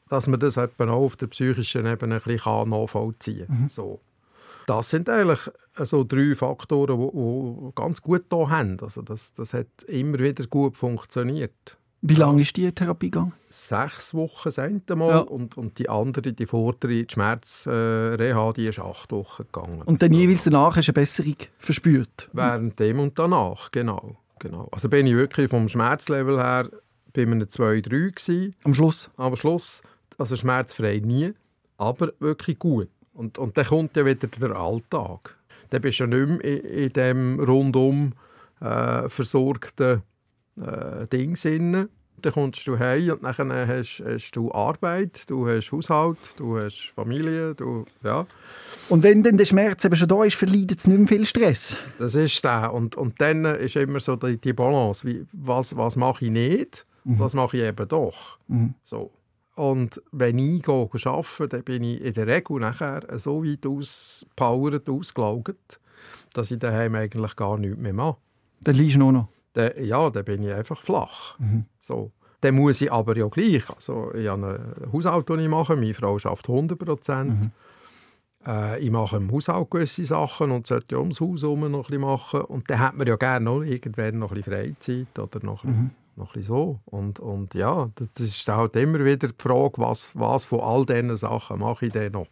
[0.09, 3.61] dass man das auch auf der psychischen Ebene ein bisschen nachvollziehen kann.
[3.63, 3.69] Mhm.
[3.69, 3.99] So.
[4.65, 8.77] Das sind eigentlich so drei Faktoren, die ganz gut da haben.
[8.81, 11.77] Also das, das hat immer wieder gut funktioniert.
[12.05, 13.31] Wie lange ist die Therapie gegangen?
[13.49, 15.19] Sechs Wochen das eine Mal ja.
[15.19, 19.81] und, und die andere, die vordere, die Schmerzreha, äh, die ist acht Wochen gegangen.
[19.83, 22.29] Und dann jeweils danach hast du eine Besserung verspürt?
[22.33, 24.17] Während dem und danach, genau.
[24.37, 24.67] genau.
[24.73, 26.69] Also bin ich wirklich vom Schmerzlevel her
[27.13, 28.55] bei einem 2-3 gewesen.
[28.65, 29.09] Am Schluss?
[29.15, 29.81] Am Schluss.
[30.17, 31.31] Also schmerzfrei nie,
[31.77, 32.89] aber wirklich gut.
[33.13, 35.37] Und, und dann kommt ja wieder der Alltag.
[35.69, 38.11] Dann bist du ja nicht mehr in, in dem rundum
[38.59, 40.03] äh, versorgten
[40.61, 46.17] äh, Ding Dann kommst du heim und dann hast, hast, du Arbeit, du hast Haushalt,
[46.37, 48.25] du hast Familie, du, ja.
[48.89, 51.77] Und wenn dann der Schmerz eben schon da ist, verleidet es nicht mehr viel Stress?
[51.99, 52.73] Das ist der.
[52.73, 56.85] Und, und dann ist immer so die, die Balance, wie, was, was mache ich nicht,
[57.03, 57.19] mhm.
[57.19, 58.37] was mache ich eben doch.
[58.47, 58.73] Mhm.
[58.83, 59.11] So.
[59.55, 65.79] Und wenn ich arbeite, dann bin ich in der Regel nachher so weit auspowert, ausgelaugt,
[66.33, 68.17] dass ich daheim eigentlich gar nichts mehr mache.
[68.61, 69.27] Dann liegst du nur noch?
[69.53, 71.37] Dann, ja, dann bin ich einfach flach.
[71.39, 71.65] Mhm.
[71.79, 72.11] So.
[72.41, 73.69] Dann muss ich aber ja gleich.
[73.69, 75.75] Also, ich habe ein Haushalt, das ich mache.
[75.75, 77.39] Meine Frau schafft 100 Prozent.
[77.39, 77.51] Mhm.
[78.45, 81.81] Äh, ich mache im Haushalt gewisse Sachen und sollte ja ums Haus herum noch ein
[81.83, 82.41] bisschen machen.
[82.41, 85.69] Und dann hat man ja gerne noch irgendwann noch ein bisschen Freizeit oder noch ein
[85.69, 86.79] mhm noch ein so.
[86.85, 91.15] Und, und ja, das ist halt immer wieder die Frage, was, was von all diesen
[91.17, 92.27] Sachen mache ich denn noch?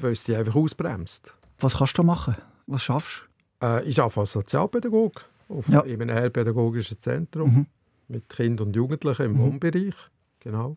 [0.00, 1.34] Weil es sie einfach ausbremst.
[1.60, 2.36] Was kannst du machen?
[2.66, 3.22] Was schaffst
[3.60, 3.66] du?
[3.66, 5.80] Äh, ich arbeite als Sozialpädagoge auf, ja.
[5.80, 7.66] in einem heilpädagogischen Zentrum mhm.
[8.08, 9.38] mit Kindern und Jugendlichen im mhm.
[9.40, 9.94] Wohnbereich.
[10.40, 10.76] Genau.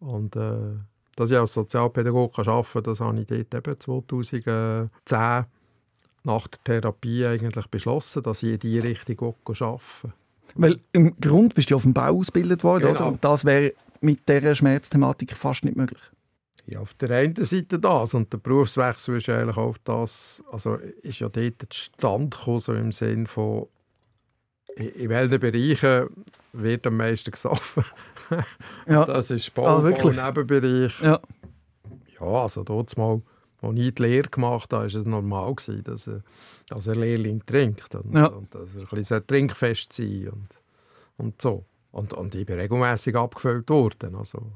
[0.00, 0.76] Und äh,
[1.16, 5.44] dass ich als Sozialpädagoge arbeiten kann, das habe ich dort eben 2010
[6.24, 10.12] nach der Therapie eigentlich beschlossen, dass ich in diese Richtung arbeiten will.
[10.54, 12.94] Weil im Grund bist du auf dem Bau ausgebildet worden, genau.
[12.94, 13.06] oder?
[13.08, 16.00] Und das wäre mit dieser Schmerzthematik fast nicht möglich.
[16.66, 21.20] Ja, auf der einen Seite das und der Berufswechsel ist eigentlich auf das, also ist
[21.20, 23.68] ja dort Stand gekommen, so im Sinn von
[24.76, 26.08] in welchen Bereichen
[26.52, 27.84] wird am meisten gesoffen.
[28.86, 29.04] ja.
[29.04, 31.00] Das ist Bau, ah, Bau Nebenbereich.
[31.00, 31.20] Ja.
[32.20, 33.22] ja, also dort mal
[33.62, 36.22] als ich die Lehre gemacht habe, war es normal, gewesen, dass, ein,
[36.68, 38.26] dass ein Lehrling trinkt und, ja.
[38.26, 40.48] und dass er ein bisschen trinkfest sein und,
[41.16, 41.64] und so.
[41.90, 44.16] Und, und ich bin regelmässig abgefüllt worden.
[44.16, 44.52] Also,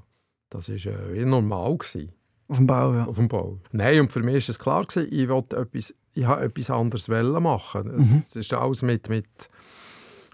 [0.50, 1.78] das war äh, normal.
[1.78, 2.12] Gewesen.
[2.48, 3.06] Auf dem Bau, ja.
[3.06, 3.58] Auf dem Bau.
[3.72, 7.08] Nein, und für mich war es klar, gewesen, ich wollte etwas, ich wollte etwas anderes
[7.08, 7.96] machen.
[7.96, 8.22] Mhm.
[8.26, 9.48] Es ist alles mit, mit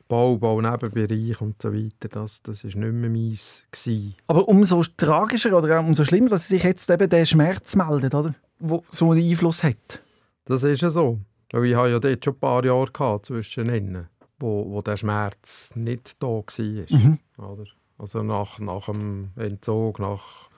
[0.09, 3.67] Bau, Bau, Nebenbereich und so weiter, das, das ist nicht mehr meins.
[3.71, 4.15] Gewesen.
[4.29, 8.35] Aber umso tragischer oder umso schlimmer, dass sich jetzt eben der Schmerz meldet, oder?
[8.59, 10.01] Wo so einen Einfluss hat.
[10.45, 11.19] Das ist ja so.
[11.53, 15.73] Ich hatte ja dort schon ein paar Jahre gehabt, zwischen ihnen, wo, wo der Schmerz
[15.75, 16.45] nicht da war.
[16.49, 17.19] Mhm.
[17.39, 17.65] Oder?
[17.99, 20.51] Also nach, nach dem Entzug, nach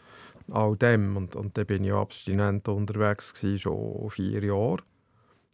[0.51, 1.17] all dem.
[1.17, 4.79] Und, und dann bin ich abstinent unterwegs, gewesen, schon vier Jahre.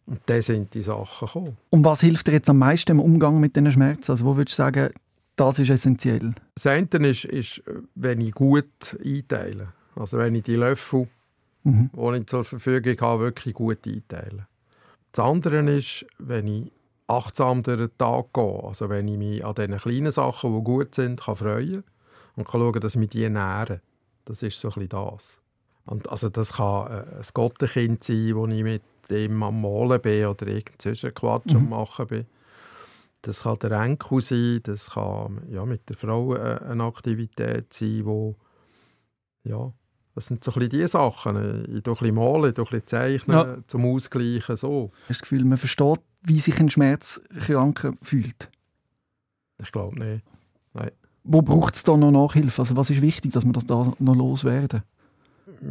[0.07, 1.57] Und dann sind die Sachen gekommen.
[1.71, 4.11] Und was hilft dir jetzt am meisten im Umgang mit diesen Schmerzen?
[4.11, 4.89] Also wo würdest du sagen,
[5.35, 6.33] das ist essentiell?
[6.53, 7.63] Das eine ist, ist
[7.95, 9.73] wenn ich gut einteile.
[9.95, 11.07] Also wenn ich die Löffel,
[11.63, 11.89] mhm.
[11.93, 14.47] die ich zur Verfügung habe, wirklich gut einteile.
[15.11, 16.71] Das andere ist, wenn ich
[17.07, 18.63] achtsam durch den Tag gehe.
[18.63, 21.83] Also wenn ich mich an diesen kleinen Sachen, die gut sind, kann freuen
[22.35, 23.81] und kann schauen, dass mich die nähren.
[24.25, 25.41] Das ist so ein bisschen das.
[25.85, 30.25] Und also das kann äh, ein Gottenkind sein, das ich mit dem am Malen bin
[30.25, 31.57] oder irgendeinen Quatsch mhm.
[31.57, 32.25] am Machen bin.
[33.21, 38.05] Das kann der Enkel sein, das kann ja, mit der Frau äh, eine Aktivität sein,
[38.05, 38.35] wo,
[39.43, 39.73] ja,
[40.13, 41.75] das sind so ein bisschen die Sachen.
[41.75, 43.57] Ich tue ein malen, ich tue ein zeichnen, ja.
[43.67, 44.91] zum Ausgleichen, so.
[44.93, 48.49] Hast du das Gefühl, man versteht, wie sich ein Schmerzkranker fühlt?
[49.61, 50.23] Ich glaube nicht.
[50.73, 50.91] Nein.
[51.23, 52.61] Wo braucht es da noch Nachhilfe?
[52.61, 54.83] Also was ist wichtig, dass wir das da noch loswerden?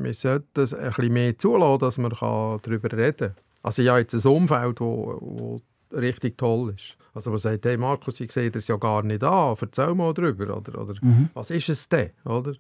[0.03, 3.35] Wir sollten es ein bisschen mehr zulassen, dass man darüber reden kann.
[3.63, 5.63] Also ich habe jetzt ein Umfeld, das
[6.01, 6.97] richtig toll ist.
[7.15, 10.57] Also man sagt, hey Markus, ich sehe das ja gar nicht an, erzähl mal darüber.
[10.57, 11.31] Oder, oder mhm.
[11.35, 12.11] was ist es denn?
[12.25, 12.55] Oder?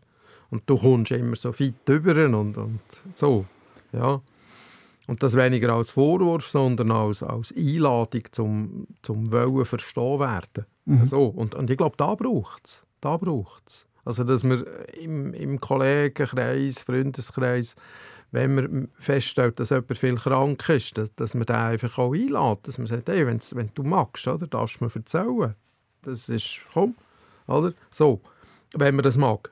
[0.50, 2.80] Und du kommst immer so fit drüber und, und
[3.12, 3.44] so.
[3.92, 4.20] Ja.
[5.06, 10.66] Und das weniger als Vorwurf, sondern als, als Einladung zum, zum Wollen verstehen werden.
[10.86, 11.04] Mhm.
[11.04, 11.26] So.
[11.26, 12.86] Und, und ich glaube, da braucht es.
[13.00, 13.86] Da braucht's.
[14.04, 14.64] Also, dass wir
[14.94, 17.76] im, im Kollegenkreis, Freundeskreis,
[18.32, 22.66] wenn man feststellt, dass jemand viel krank ist, dass, dass man den einfach auch einlädt.
[22.66, 25.54] Dass man sagt, hey, wenn du magst, oder, darfst du mir erzählen.
[26.02, 26.96] Das ist, komm,
[27.46, 27.72] oder?
[27.90, 28.20] So,
[28.74, 29.50] wenn man das mag.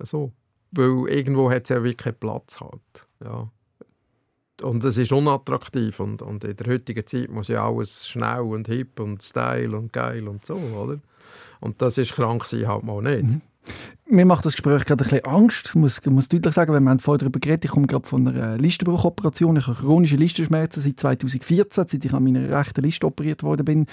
[0.00, 0.32] So.
[0.72, 3.06] Weil irgendwo hat es ja wirklich Platz halt.
[3.24, 3.50] Ja.
[4.60, 8.66] Und es ist unattraktiv und, und in der heutigen Zeit muss ja alles schnell und
[8.66, 10.98] hip und Style und geil und so, oder?
[11.60, 13.22] Und das ist krank sein halt mal nicht.
[13.24, 13.40] Mhm.
[14.10, 15.66] Mir macht das Gespräch gerade ein bisschen Angst.
[15.66, 18.56] Ich muss, muss deutlich sagen, wenn wir vorher darüber geredet ich komme gerade von einer
[18.56, 19.56] Listenbruchoperation.
[19.56, 23.86] Ich habe chronische Listenschmerzen seit 2014, seit ich an meiner rechten Liste operiert worden bin.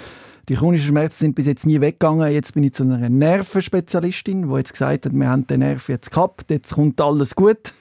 [0.48, 2.32] Die chronischen Schmerzen sind bis jetzt nie weggegangen.
[2.32, 6.12] Jetzt bin ich zu einer Nervenspezialistin, die jetzt gesagt hat, wir haben den Nerv jetzt
[6.12, 7.74] gehabt, jetzt kommt alles gut.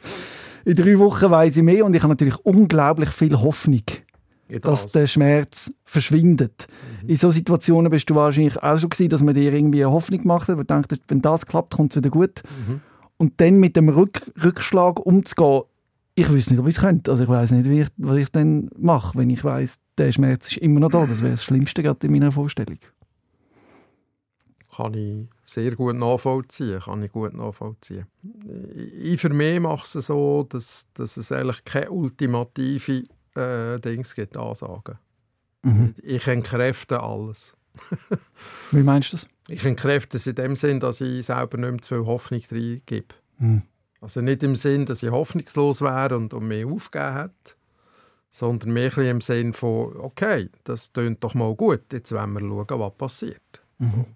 [0.64, 3.82] In drei Wochen weiß ich mehr und ich habe natürlich unglaublich viel Hoffnung
[4.62, 6.66] dass der Schmerz verschwindet.
[7.02, 7.08] Mhm.
[7.08, 10.22] In solchen Situationen bist du wahrscheinlich auch schon gewesen, dass man dir irgendwie eine Hoffnung
[10.22, 12.42] gemacht hat, weil du denkst, wenn das klappt, kommt es wieder gut.
[12.66, 12.80] Mhm.
[13.16, 15.62] Und dann mit dem Rück Rückschlag umzugehen,
[16.16, 17.10] ich weiß nicht, ob ich es könnte.
[17.10, 20.52] Also ich weiß nicht, wie ich, was ich dann mache, wenn ich weiß, der Schmerz
[20.52, 21.06] ist immer noch da.
[21.06, 22.78] Das wäre das Schlimmste gerade in meiner Vorstellung.
[24.74, 26.80] Kann ich sehr gut nachvollziehen.
[26.80, 28.06] Kann ich gut nachvollziehen.
[28.96, 34.36] Ich für mich mache es so, dass, dass es eigentlich keine ultimative äh, Dings gibt,
[34.36, 34.98] Ansagen.
[35.62, 35.94] Mhm.
[36.02, 37.56] Ich entkräfte alles.
[38.70, 39.26] Wie meinst du das?
[39.48, 43.14] Ich entkräfte es in dem Sinn, dass ich selber nicht mehr zu viel Hoffnung reingebe.
[43.38, 43.62] Mhm.
[44.00, 47.54] Also nicht im Sinn, dass ich hoffnungslos wäre und, und mich aufgegeben hätte,
[48.30, 52.80] sondern mehr im Sinn von, okay, das tönt doch mal gut, jetzt wollen wir schauen,
[52.80, 53.62] was passiert.
[53.78, 54.06] Mhm.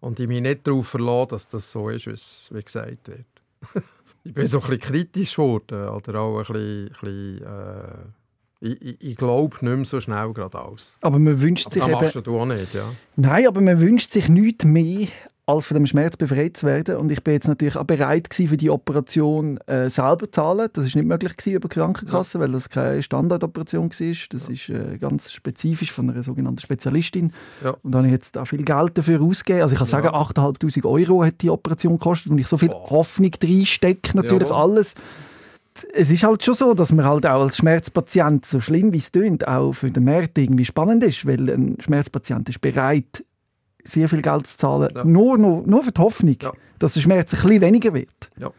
[0.00, 3.26] Und ich mich nicht darauf verlasse, dass das so ist, wie gesagt wird.
[4.24, 8.19] ich bin so ein bisschen kritisch geworden oder auch ein bisschen, ein bisschen äh,
[8.60, 10.98] ich, ich, ich glaube nicht mehr so schnell gerade aus.
[11.00, 12.24] Aber man wünscht aber sich das machst eben...
[12.24, 12.84] du auch nicht, ja?
[13.16, 15.08] Nein, aber man wünscht sich nichts mehr,
[15.46, 16.96] als von dem Schmerz befreit zu werden.
[16.96, 20.68] Und ich bin jetzt natürlich auch bereit gewesen, für die Operation äh, selber zu zahlen.
[20.72, 22.44] Das ist nicht möglich gewesen über Krankenkasse, ja.
[22.44, 24.16] weil das keine Standardoperation war.
[24.30, 24.52] Das ja.
[24.52, 27.32] ist äh, ganz spezifisch von einer sogenannten Spezialistin.
[27.64, 27.74] Ja.
[27.82, 29.62] Und da habe ich jetzt auch viel Geld dafür ausgegeben.
[29.62, 32.90] Also ich kann sagen, 8'500 Euro hat die Operation gekostet und ich so viel oh.
[32.90, 34.94] Hoffnung reinstecke, natürlich alles
[35.92, 39.12] es ist halt schon so, dass man halt auch als Schmerzpatient, so schlimm wie es
[39.12, 43.24] klingt, auch für den Markt irgendwie spannend ist, weil ein Schmerzpatient ist bereit,
[43.84, 45.04] sehr viel Geld zu zahlen, ja.
[45.04, 46.52] nur, nur, nur für die Hoffnung, ja.
[46.78, 48.30] dass der Schmerz ein bisschen weniger wird.
[48.38, 48.50] Ja.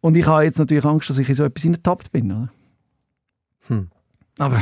[0.00, 2.30] Und ich habe jetzt natürlich Angst, dass ich in so etwas ertappt bin.
[2.30, 2.48] Oder?
[3.68, 3.88] Hm.
[4.38, 4.60] Aber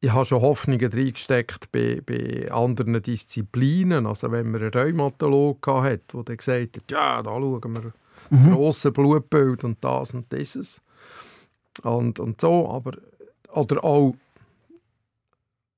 [0.00, 4.06] ich habe schon Hoffnungen reingesteckt bei, bei anderen Disziplinen.
[4.06, 7.92] Also wenn man einen Rheumatologen hat, der gesagt hat, ja, da schauen wir
[8.30, 8.52] mhm.
[8.52, 10.82] grosse Blutbild und das und dieses.
[11.82, 12.92] Und, und so, aber
[13.52, 14.14] oder auch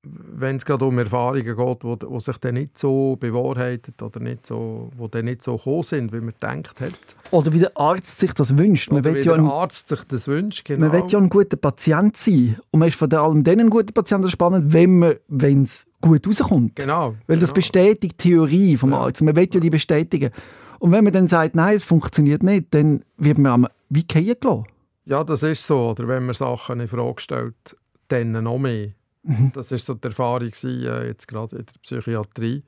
[0.03, 4.47] wenn es gerade um Erfahrungen geht, wo, wo sich dann nicht so bewahrheitet oder nicht
[4.47, 6.93] so, wo dann nicht so gekommen sind, wie man gedacht hat.
[7.31, 8.91] Oder wie der Arzt sich das wünscht.
[8.91, 10.87] Man oder wie ja der Arzt sich das wünscht, genau.
[10.87, 12.57] Man will ja ein guter Patient sein.
[12.71, 16.77] Und man ist vor allem dann ein guter Patient spannend, wenn es gut rauskommt.
[16.77, 17.15] Genau.
[17.27, 17.55] Weil das genau.
[17.55, 18.93] bestätigt die Theorie vom.
[18.93, 19.21] Arzt.
[19.21, 20.31] Man will ja die bestätigen.
[20.79, 24.35] Und wenn man dann sagt, nein, es funktioniert nicht, dann wird man am wie gehen
[24.39, 24.65] gelassen.
[25.05, 25.89] Ja, das ist so.
[25.89, 28.89] Oder wenn man Sachen in Frage stellt, dann noch mehr.
[29.23, 29.51] Mhm.
[29.53, 32.63] Das war so die Erfahrung äh, jetzt gerade in der Psychiatrie.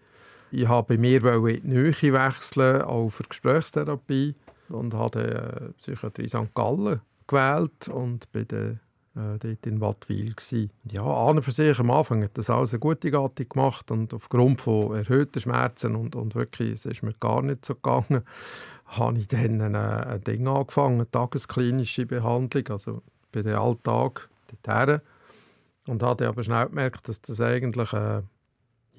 [0.52, 4.36] Ich habe bei mir in die Nähe wechseln, auch für Gesprächstherapie.
[4.70, 6.54] Und habe äh, Psychiatrie St.
[6.54, 8.80] Gallen gewählt und bin dann
[9.16, 10.34] äh, dort in Wattwil.
[10.34, 10.72] Gewesen.
[10.92, 14.62] Ja, an für sich am Anfang hat das alles eine gute Gattung gemacht und aufgrund
[14.62, 18.24] von erhöhten Schmerzen und, und wirklich, es ist mir gar nicht so gegangen,
[18.86, 24.30] habe ich dann ein, ein Ding angefangen, eine tagesklinische Behandlung, also bei den Alltag
[24.64, 25.02] dorthin.
[25.88, 28.22] Und habe aber schnell gemerkt, dass das eigentlich äh,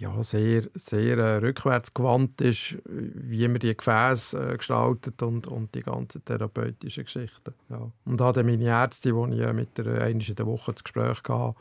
[0.02, 5.82] ja, sehr, sehr äh, rückwärtsgewandt ist, wie man die Gefäße äh, gestaltet und, und die
[5.82, 7.54] ganzen therapeutischen Geschichten.
[7.70, 7.88] Ja.
[8.04, 11.54] Und habe meine Ärzte, die ich mit der, in der Woche das Gespräch hatte,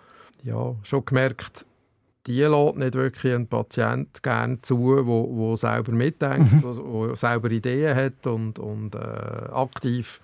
[0.43, 1.67] ja, schon gemerkt,
[2.25, 7.51] die lässt nicht wirklich einen Patient gerne zu, wo, wo selber mitdenkt, wo, wo selber
[7.51, 10.19] Ideen hat und, und äh, aktiv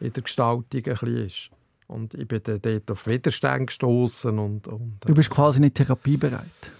[0.00, 1.50] in der Gestaltung ein bisschen ist.
[1.86, 6.77] Und ich bin dort auf Widerstand gestoßen und, und äh, Du bist quasi nicht therapiebereit?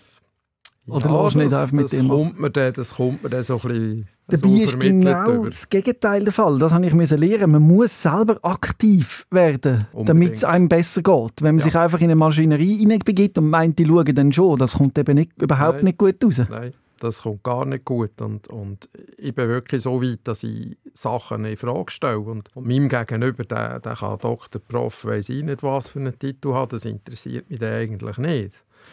[0.88, 3.42] Oder ja, lässt nicht einfach mit das dem kommt mir dann, Das kommt mir dann
[3.42, 5.48] so ein bisschen Dabei so ist genau über.
[5.48, 6.58] das Gegenteil der Fall.
[6.58, 7.50] Das habe ich lernen.
[7.50, 11.40] Man muss selber aktiv werden, damit es einem besser geht.
[11.40, 11.64] Wenn man ja.
[11.64, 15.14] sich einfach in eine Maschinerie hineinbegibt und meint, die schauen dann schon, das kommt eben
[15.14, 15.84] nicht, überhaupt Nein.
[15.84, 16.42] nicht gut raus.
[16.50, 18.20] Nein, das kommt gar nicht gut.
[18.20, 22.18] Und, und ich bin wirklich so weit, dass ich Sachen in Frage stelle.
[22.18, 26.18] Und, und meinem Gegenüber, der, der kann Doktor, Prof, weiß ich nicht, was für einen
[26.18, 28.52] Titel hat, das interessiert mich eigentlich nicht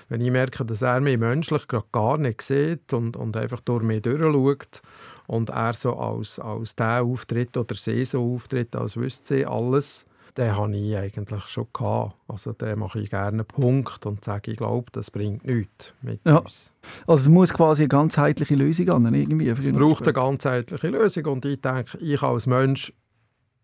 [0.09, 3.83] wenn ich merke, dass er mich menschlich gerade gar nicht sieht und, und einfach durch
[3.83, 4.81] mich durchschaut
[5.27, 10.05] und er so als, als der auftritt oder sie so auftritt, als wüsste sie alles,
[10.37, 12.15] den habe ich eigentlich schon gehabt.
[12.27, 16.19] Also den mache ich gerne einen Punkt und sage, ich glaube, das bringt nichts mit
[16.25, 16.37] ja.
[16.37, 16.73] uns.
[17.07, 19.47] Also es muss quasi eine ganzheitliche Lösung an, irgendwie.
[19.47, 22.93] Es braucht eine ganzheitliche Lösung und ich denke, ich als Mensch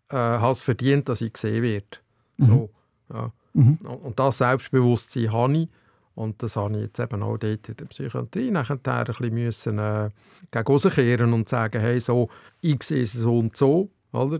[0.08, 1.98] äh, habe es verdient, dass ich gesehen werde.
[2.38, 2.44] Mhm.
[2.44, 2.70] So,
[3.12, 3.32] ja.
[3.52, 3.76] mhm.
[3.76, 5.68] Und das Selbstbewusstsein habe ich.
[6.14, 9.78] Und das habe ich jetzt eben auch dort in der Psychiatrie nachher ein bisschen müssen,
[9.78, 10.10] äh,
[10.50, 12.28] gegen und sagen, hey, so,
[12.60, 14.38] ich sehe es so und so, oder?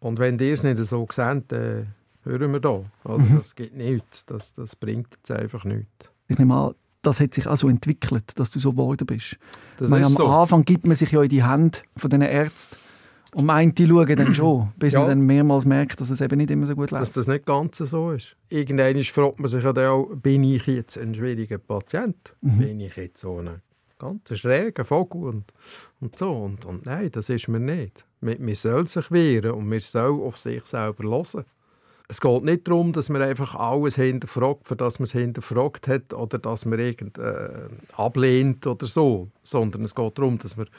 [0.00, 2.82] Und wenn ihr es nicht so seht, dann hören wir da.
[3.04, 3.38] Also, mhm.
[3.38, 4.30] Das geht nicht.
[4.30, 6.10] Das, das bringt jetzt einfach nichts.
[6.28, 9.38] Ich nehme an, das hat sich auch so entwickelt, dass du so geworden bist.
[9.78, 10.26] Das meine, am so.
[10.26, 12.76] Anfang gibt man sich ja in die Hände von den Ärzten
[13.34, 15.00] und meint, die schauen dann schon, bis ja.
[15.00, 17.02] man dann mehrmals merkt, dass es eben nicht immer so gut läuft.
[17.02, 18.36] Dass das nicht ganz so ist.
[18.48, 22.34] Irgendwann fragt man sich ja auch, bin ich jetzt ein schwieriger Patient?
[22.40, 22.58] Mhm.
[22.58, 23.60] Bin ich jetzt so ein
[23.98, 25.52] ganz schräger Vogel und,
[26.00, 26.30] und so?
[26.32, 28.06] Und, und nein, das ist man nicht.
[28.20, 31.44] Man, man soll sich wehren und man soll auf sich selber hören.
[32.10, 36.14] Es geht nicht darum, dass man einfach alles hinterfragt, für das man es hinterfragt hat
[36.14, 40.70] oder dass man irgend äh, ablehnt oder so, sondern es geht darum, dass man,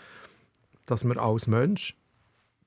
[0.87, 1.95] dass man als Mensch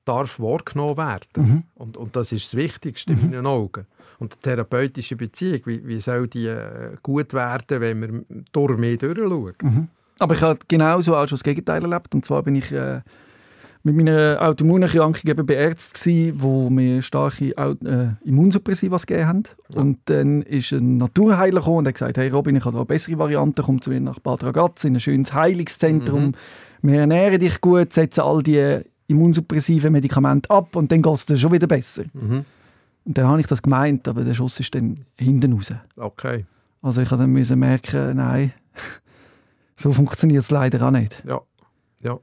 [0.05, 1.27] darf wahrgenommen werden.
[1.35, 1.63] Mhm.
[1.75, 3.19] Und, und das ist das Wichtigste mhm.
[3.19, 3.85] in meinen Augen.
[4.19, 8.97] Und die therapeutische Beziehung, wie, wie soll die äh, gut werden, wenn wir durch mehr
[8.97, 9.53] durchschauen?
[9.61, 9.87] Mhm.
[10.19, 12.13] Aber ich habe genauso auch schon das Gegenteil erlebt.
[12.13, 13.01] Und zwar bin ich äh,
[13.83, 19.43] mit meiner Autoimmunerkrankung eben bei Ärzten die mir starke äh, Immunsuppressiva gegeben haben.
[19.73, 19.81] Ja.
[19.81, 23.17] Und dann ist ein Naturheiler gekommen und hat gesagt, hey Robin, ich habe eine bessere
[23.17, 26.27] Variante, komm zu mir nach Bad Ragaz in ein schönes Heilungszentrum.
[26.27, 26.33] Mhm.
[26.81, 31.37] Wir ernähren dich gut, setzen all die immunsuppressive Medikamente ab und dann geht es dir
[31.37, 32.03] schon wieder besser.
[32.13, 32.45] Mhm.
[33.05, 35.73] Und dann habe ich das gemeint, aber der Schuss ist dann hinten raus.
[35.97, 36.45] Okay.
[36.81, 38.53] Also ich dann merken, nein,
[39.75, 41.23] so funktioniert es leider auch nicht.
[41.25, 41.41] Ja.
[42.01, 42.19] ja.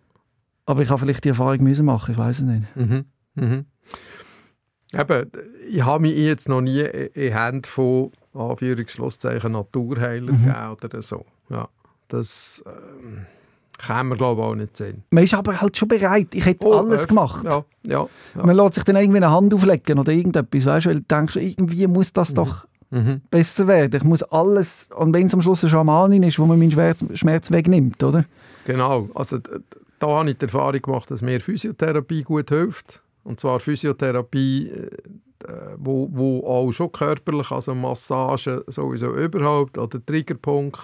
[0.66, 2.76] Aber ich habe vielleicht die Erfahrung müssen machen, ich weiß es nicht.
[2.76, 3.04] Mhm.
[3.34, 3.66] Mhm.
[4.92, 5.30] Eben,
[5.70, 10.44] ich habe mich jetzt noch nie in Hände von Anführungsschlusszeichen Naturheiler mhm.
[10.44, 11.24] gegeben oder so.
[11.48, 11.68] Ja,
[12.08, 12.64] das...
[12.66, 13.26] Ähm
[13.80, 15.02] Käme mir glaube auch nicht sehen.
[15.10, 16.28] Man ist aber halt schon bereit.
[16.34, 17.44] Ich hätte oh, alles äh, gemacht.
[17.44, 20.90] Ja, ja, ja, Man lässt sich dann irgendwie eine Hand auflegen oder irgendetwas, weißt du,
[20.90, 22.34] weil du denkst, irgendwie muss das mhm.
[22.34, 23.20] doch mhm.
[23.30, 23.96] besser werden.
[23.96, 27.04] Ich muss alles, und wenn es am Schluss eine Schamanin ist, wo man meinen Schmerz,
[27.14, 28.24] Schmerz wegnimmt, oder?
[28.66, 29.38] Genau, also
[29.98, 33.02] da habe ich die Erfahrung gemacht, dass mir Physiotherapie gut hilft.
[33.22, 34.90] Und zwar Physiotherapie, äh,
[35.76, 40.80] wo, wo auch schon körperlich, also Massage sowieso überhaupt, oder Triggerpunkt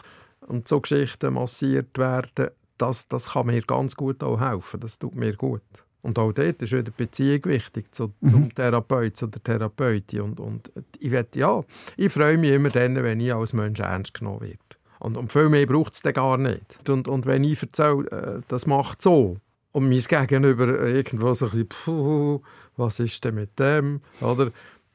[0.47, 4.81] und so Geschichten massiert werden das, das kann mir ganz gut auch helfen.
[4.81, 5.63] Das tut mir gut.
[6.03, 8.55] Und auch dort ist wieder die Beziehung wichtig zu, zum mhm.
[8.55, 10.21] Therapeut, zu der Therapeutin.
[10.21, 11.65] Und, und ich, will, ja,
[11.97, 14.59] ich freue mich immer dann, wenn ich als Mensch ernst genommen werde.
[15.01, 16.89] Und, und viel mehr braucht es dann gar nicht.
[16.89, 19.37] Und, und wenn ich erzähle, äh, das macht so,
[19.73, 22.41] und mein Gegenüber irgendwo so ein bisschen, Pfuh,
[22.77, 24.01] was ist denn mit dem?
[24.23, 24.51] Oder,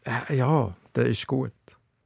[0.05, 1.51] äh, ja, das ist gut.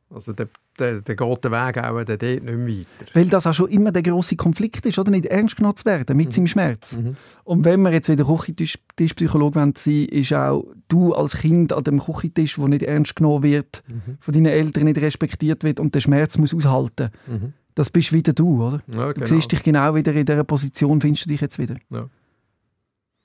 [0.09, 3.11] Also der, dann, dann geht der Weg auch dort nicht mehr weiter.
[3.13, 5.11] Weil das auch schon immer der grosse Konflikt ist, oder?
[5.11, 6.31] Nicht ernst genommen zu werden mit mhm.
[6.31, 6.97] seinem Schmerz.
[6.97, 7.15] Mhm.
[7.43, 11.99] Und wenn wir jetzt wieder Küchentischpsychologe sein wollen, ist auch du als Kind an dem
[11.99, 14.17] Küchentisch, wo nicht ernst genommen wird, mhm.
[14.19, 17.09] von deinen Eltern nicht respektiert wird und der Schmerz muss aushalten.
[17.27, 17.53] Mhm.
[17.73, 18.81] Das bist wieder du, oder?
[18.87, 19.25] Ja, genau.
[19.25, 21.75] Du siehst dich genau wieder in dieser Position, findest du dich jetzt wieder.
[21.91, 22.09] Ja.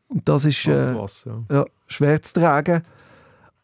[0.09, 1.45] Und das ist äh, was, ja.
[1.51, 2.83] Ja, schwer zu tragen.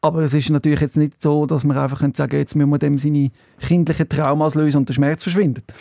[0.00, 2.78] Aber es ist natürlich jetzt nicht so, dass man einfach sagen kann, jetzt müssen wir
[2.78, 3.30] dem seine
[3.60, 5.72] kindlichen Traumas lösen und der Schmerz verschwindet.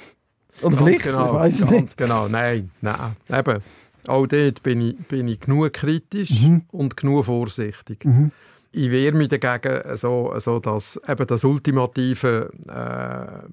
[0.62, 1.97] Oder ganz vielleicht, genau, ich weiß es nicht.
[1.97, 3.15] genau, nein, nein.
[3.30, 3.62] Eben,
[4.08, 6.63] auch dort bin ich, bin ich genug kritisch mhm.
[6.71, 8.06] und genug vorsichtig.
[8.06, 8.32] Mhm.
[8.71, 13.49] Ich wehre mich dagegen, so, so dass eben das Ultimative äh,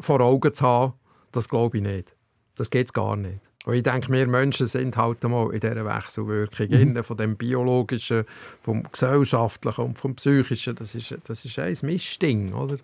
[0.00, 0.92] vor Augen zu haben,
[1.32, 2.14] das glaube ich nicht.
[2.56, 3.47] Das geht gar nicht.
[3.68, 7.04] Und ich denke, wir Menschen sind halt einmal in dieser Wechselwirkung, mhm.
[7.04, 8.24] von dem Biologischen,
[8.62, 10.74] vom Gesellschaftlichen und vom Psychischen.
[10.74, 12.78] Das ist, das ist ein Mischding, oder?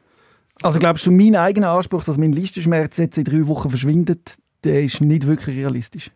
[0.61, 4.85] Also glaubst du, mein eigener Anspruch, dass mein Listenschmerz jetzt in drei Wochen verschwindet, der
[4.85, 6.11] ist nicht wirklich realistisch?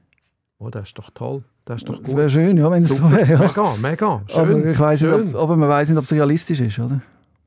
[0.59, 1.45] Oh, das ist doch toll.
[1.65, 3.27] Das ist doch wäre schön, ja, wenn es so wäre.
[3.27, 3.39] Ja.
[3.39, 4.23] Mega, mega.
[4.27, 4.39] Schön.
[4.39, 5.35] Aber, ich weiss nicht, schön.
[5.35, 7.01] ob, aber man weiß nicht, ob es realistisch ist, oder?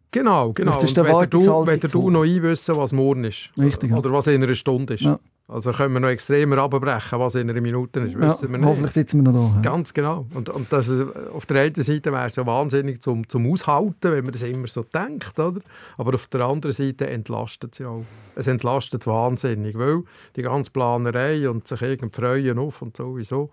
[0.10, 0.76] Genau, genau.
[0.76, 3.52] Und der wenn du, zu du noch einwissen, was morgen ist.
[3.60, 3.94] Richtig.
[3.94, 5.02] Oder was in einer Stunde ist.
[5.02, 5.20] Ja.
[5.48, 8.14] Also können wir noch extremer abbrechen, was in einer Minute ist.
[8.14, 8.66] Ja, Wissen wir nicht.
[8.68, 9.56] hoffentlich sitzen wir noch da.
[9.58, 9.62] Ja.
[9.62, 10.26] Ganz genau.
[10.34, 14.12] Und, und das ist, auf der einen Seite wäre es ja wahnsinnig zum, zum Aushalten,
[14.14, 15.38] wenn man das immer so denkt.
[15.38, 15.60] Oder?
[15.98, 18.06] Aber auf der anderen Seite entlastet es ja auch.
[18.36, 20.04] Es entlastet wahnsinnig, weil
[20.38, 23.50] die ganze Planerei und sich irgendwie freuen auf und sowieso,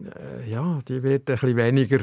[0.00, 1.98] äh, ja, die wird ein bisschen weniger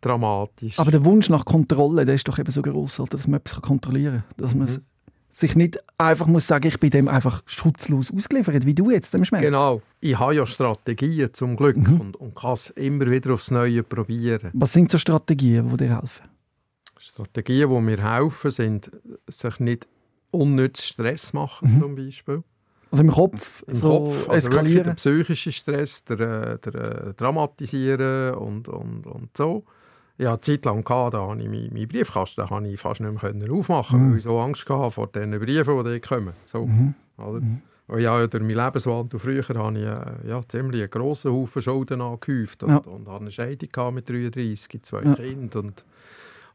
[0.00, 0.78] dramatisch.
[0.78, 3.60] Aber der Wunsch nach Kontrolle, der ist doch eben so groß, oder, dass man etwas
[3.62, 4.34] kontrollieren kann.
[4.38, 4.82] Dass man Mhm.
[5.30, 9.24] Sich nicht einfach muss sagen, ich bin dem einfach schutzlos ausgeliefert, wie du jetzt dem
[9.24, 9.42] Schmerz.
[9.42, 9.82] Genau.
[10.00, 12.00] Ich habe ja Strategien zum Glück Mhm.
[12.00, 14.50] und, und kann es immer wieder aufs Neue probieren.
[14.54, 16.24] Was sind so Strategien, die dir helfen?
[16.98, 18.90] Strategien, die mir helfen, sind,
[19.28, 19.86] sich nicht
[20.30, 22.42] unnütz Stress machen, zum Beispiel.
[22.90, 24.96] Also im Kopf Im so Kopf, also wirklich der eskalieren?
[24.96, 26.74] psychische Stress, der, äh, der
[27.08, 29.64] äh, Dramatisieren und, und, und so.
[30.18, 33.22] Ja, eine Zeit lang gehabt, da habe ich meinen meinen Briefkasten habe ich fast nicht
[33.22, 34.10] mehr aufmachen, Mhm.
[34.10, 36.32] weil ich so Angst hatte vor den Briefen, die kommen.
[36.44, 36.68] So,
[37.16, 37.40] oder?
[37.86, 42.00] Und ja, durch meinen Lebenswandel früher hatte ich äh, ja, ziemlich einen grossen Haufen Schulden
[42.02, 42.76] angehäuft und, Ja.
[42.78, 45.14] und hatte eine Scheidung mit 33, zwei Ja.
[45.14, 45.84] Kinder und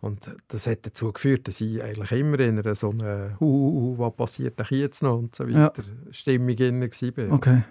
[0.01, 3.71] und das hat dazu geführt, dass ich eigentlich immer in einer so einer «Hu, hu,
[3.81, 5.67] hu, was passiert denn jetzt noch?» und so Ja.
[5.67, 7.31] weiter Stimmung drin war.
[7.31, 7.63] Okay.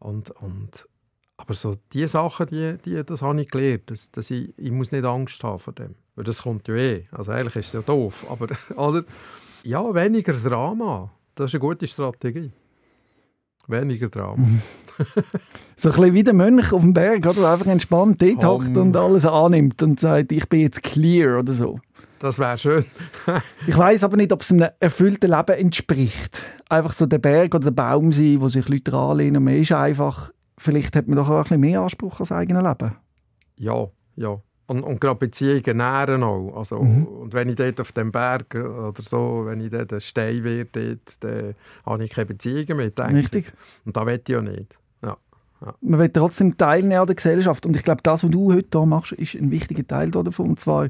[0.00, 0.88] Und, und,
[1.36, 4.92] aber so diese Sachen, die, die, das habe ich gelernt, dass, dass ich, ich muss
[4.92, 5.94] nicht Angst haben vor dem.
[6.14, 7.06] Weil das kommt ja eh.
[7.10, 8.26] Also eigentlich ist es ja doof.
[8.30, 9.04] Aber oder,
[9.62, 11.10] ja, weniger Drama.
[11.34, 12.52] Das ist eine gute Strategie.
[13.68, 14.46] Weniger Drama.
[15.78, 17.34] So ein bisschen wie der Mönch auf dem Berg, oder?
[17.34, 21.52] der einfach entspannt dort hockt und alles annimmt und sagt, ich bin jetzt clear oder
[21.52, 21.78] so.
[22.18, 22.84] Das wäre schön.
[23.66, 26.40] Ich weiß aber nicht, ob es einem erfüllten Leben entspricht.
[26.70, 29.44] Einfach so der Berg oder der Baum sein, wo sich Leute anlehnen.
[29.44, 32.96] Man ist einfach, vielleicht hat man doch auch ein bisschen mehr Anspruch ans eigene Leben.
[33.56, 34.40] Ja, ja.
[34.68, 36.56] Und, und gerade Beziehungen nähren auch.
[36.56, 40.00] Also, Und wenn ich dort auf dem Berg äh, oder so, wenn ich dort ein
[40.00, 41.54] Stein werde, dort, dann
[41.84, 42.98] habe ich keine Beziehungen ich.
[42.98, 43.52] Richtig.
[43.84, 44.76] Und das will ich ja nicht.
[45.02, 45.16] Ja.
[45.80, 47.64] Man will trotzdem teilnehmen an der Gesellschaft.
[47.64, 50.50] Und ich glaube, das, was du heute hier machst, ist ein wichtiger Teil davon.
[50.50, 50.88] Und zwar,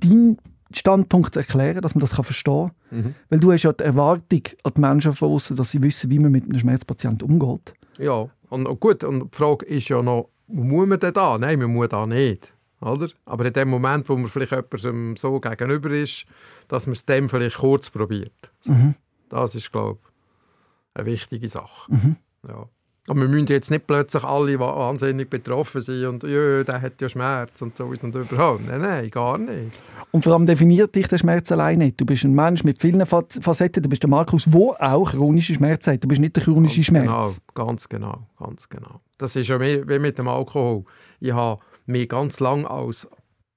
[0.00, 0.38] deinen
[0.72, 2.98] Standpunkt zu erklären, dass man das kann verstehen kann.
[2.98, 3.14] Mhm.
[3.28, 6.18] Weil du hast ja die Erwartung an die Menschen von außen, dass sie wissen, wie
[6.18, 7.74] man mit einem Schmerzpatienten umgeht.
[8.00, 11.36] Ja, und, und gut, und die Frage ist ja noch, muss man denn da?
[11.38, 12.54] Nein, man muss da nicht.
[12.80, 13.08] Oder?
[13.26, 16.24] Aber in dem Moment, wo man vielleicht jemandem so gegenüber ist,
[16.68, 18.50] dass man es dem vielleicht kurz probiert.
[18.60, 18.74] So.
[19.28, 21.92] Das ist, glaube ich, eine wichtige Sache.
[22.48, 22.68] Ja.
[23.10, 27.00] Aber wir müssen jetzt nicht plötzlich alle wa- wahnsinnig betroffen sein und «Jö, der hat
[27.02, 28.68] ja Schmerz» und so und überhaupt.
[28.68, 29.72] Nein, nein, gar nicht.
[30.12, 32.00] Und vor allem definiert dich der Schmerz allein nicht.
[32.00, 33.82] Du bist ein Mensch mit vielen Fa- Facetten.
[33.82, 36.04] Du bist der Markus, der auch chronische Schmerz hat.
[36.04, 37.06] Du bist nicht der chronische Schmerz.
[37.06, 39.00] Genau, ganz genau, ganz genau.
[39.18, 40.84] Das ist ja wie mit dem Alkohol.
[41.18, 43.08] Ich habe mich ganz lange als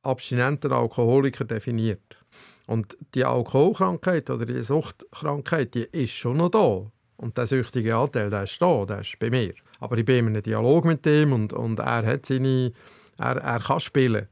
[0.01, 2.17] abstinenter Alkoholiker definiert.
[2.65, 6.81] Und die Alkoholkrankheit oder die Suchtkrankheit, die ist schon noch da.
[7.23, 9.53] Und der süchtige Anteil, der ist da, der ist bei mir.
[9.79, 12.73] Aber ich bin in einem Dialog mit ihm und, und er hat seine,
[13.17, 14.27] er, er kann spielen.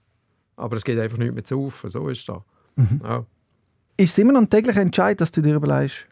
[0.58, 2.42] Aber es geht einfach nicht mehr zu saufen, so ist das.
[3.02, 3.26] Ja.
[3.98, 6.06] Ist es immer noch ein täglicher Entscheid, dass du dir überlegst,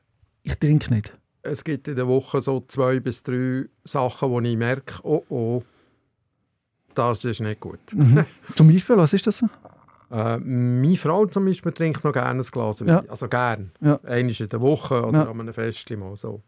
[0.44, 1.14] ich trinke nicht?
[1.42, 5.64] es gibt in der Woche so zwei bis drei Sachen, wo ich merke, oh oh,
[6.94, 7.80] das ist nicht gut.
[8.56, 9.44] Zum Beispiel, was ist das?
[10.12, 12.88] Äh, meine Frau zum Beispiel trinkt noch gerne ein Glas Wein.
[12.88, 13.04] Ja.
[13.08, 13.72] Also gern.
[13.80, 14.00] Ja.
[14.04, 15.30] Einmal in der Woche oder Ja.
[15.30, 16.42] an einem Fest mal so.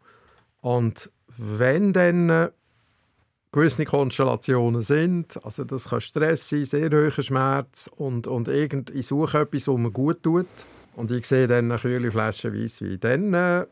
[0.62, 2.50] Und wenn dann äh,
[3.50, 9.06] gewisse Konstellationen sind, also das kann Stress sein, sehr hoher Schmerz und, und irgend, ich
[9.06, 10.46] suche etwas, was mir gut tut
[10.96, 13.66] und ich sehe dann eine kühle Flasche Weisswein, dann äh,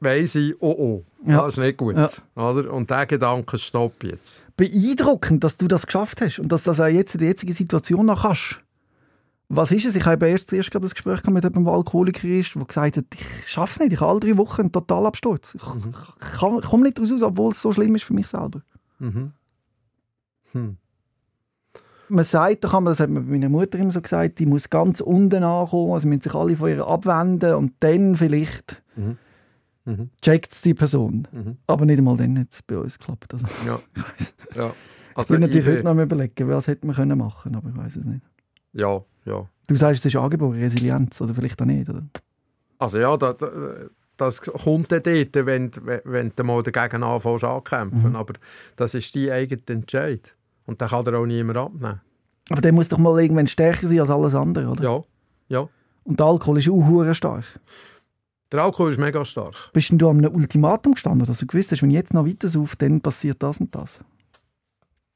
[0.00, 1.42] weiss ich, oh oh, Ja.
[1.42, 1.96] das ist nicht gut.
[1.96, 2.10] Ja.
[2.34, 2.72] Oder?
[2.72, 4.44] Und der Gedanke stopp jetzt.
[4.56, 7.52] Beeindruckend, dass du das geschafft hast und dass du das auch jetzt in der jetzigen
[7.52, 8.60] Situation noch kannst.
[9.48, 9.94] Was ist es?
[9.94, 13.04] Ich habe erst zuerst gerade das Gespräch mit jemandem, der Alkoholiker ist, der gesagt hat,
[13.14, 15.54] ich schaffe es nicht, ich habe alle drei Wochen einen Totalabsturz.
[15.54, 18.26] Ich, ich, kann- ich komme nicht daraus raus, obwohl es so schlimm ist für mich
[18.26, 18.62] selber.
[18.98, 19.32] Mhm.
[20.52, 20.76] Hm.
[22.08, 24.68] Man sagt, da kann man, das hat mir meine Mutter immer so gesagt, die muss
[24.70, 29.18] ganz unten ankommen, also müssen sich alle von ihr abwenden und dann vielleicht Mhm.
[29.84, 30.10] Mhm.
[30.22, 31.28] checkt es die Person.
[31.30, 31.56] Mhm.
[31.68, 33.32] Aber nicht einmal dann hat es bei uns geklappt.
[33.34, 33.78] Also, Ja.
[33.94, 34.34] ich weiss.
[34.56, 34.66] Ja.
[35.10, 37.68] Ich Also bin natürlich ich heute noch am überlegen, was hätte man können machen aber
[37.70, 38.22] ich weiß es nicht.
[38.72, 39.46] Ja, ja.
[39.68, 42.02] Du sagst, es ist angeboren, Resilienz, oder vielleicht auch nicht, oder?
[42.78, 43.36] Also ja, das,
[44.16, 48.14] das kommt dann dort, wenn, du- wenn du mal dagegen anfängst ankämpfen.
[48.16, 48.34] Aber
[48.76, 50.34] das ist dein eigener Entscheid.
[50.66, 52.00] Und den kann dir auch niemand abnehmen.
[52.50, 54.82] Aber der muss doch mal irgendwann stärker sein als alles andere, oder?
[54.84, 55.02] Ja,
[55.48, 55.68] ja.
[56.04, 57.44] Und der Alkohol ist auch stark.
[58.52, 59.54] Der Alkohol ist mega stark.
[59.72, 62.24] Bist denn du an einem Ultimatum gestanden, dass du gewusst hast, wenn ich jetzt noch
[62.26, 63.98] weiter sauf, dann passiert das und das?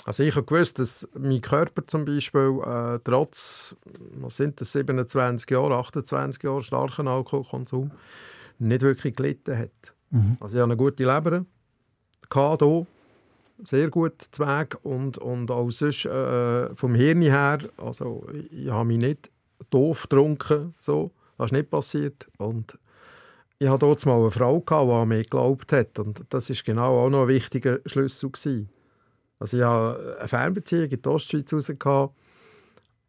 [0.05, 3.77] Also ich habe gewusst, dass mein Körper zum Beispiel äh, trotz,
[4.15, 7.91] was sind das, 27 Jahre, 28 Jahre starken Alkoholkonsum
[8.59, 9.95] nicht wirklich gelitten hat.
[10.11, 10.37] Mhm.
[10.41, 11.45] Also ich habe eine gute Leber,
[12.29, 12.87] gehabt hier,
[13.63, 18.99] sehr gut Zweig und, und auch sonst äh, vom Hirn her, also ich habe mich
[18.99, 19.31] nicht
[19.71, 22.79] doof getrunken, so, das ist nicht passiert und
[23.59, 26.65] ich hatte dort mal eine Frau, gehabt, die an mich geglaubt hat und das ist
[26.65, 28.71] genau auch noch ein wichtiger Schlüssel gewesen.
[29.41, 32.11] Also ich hatte eine Fernbeziehung in der Ostschweiz raus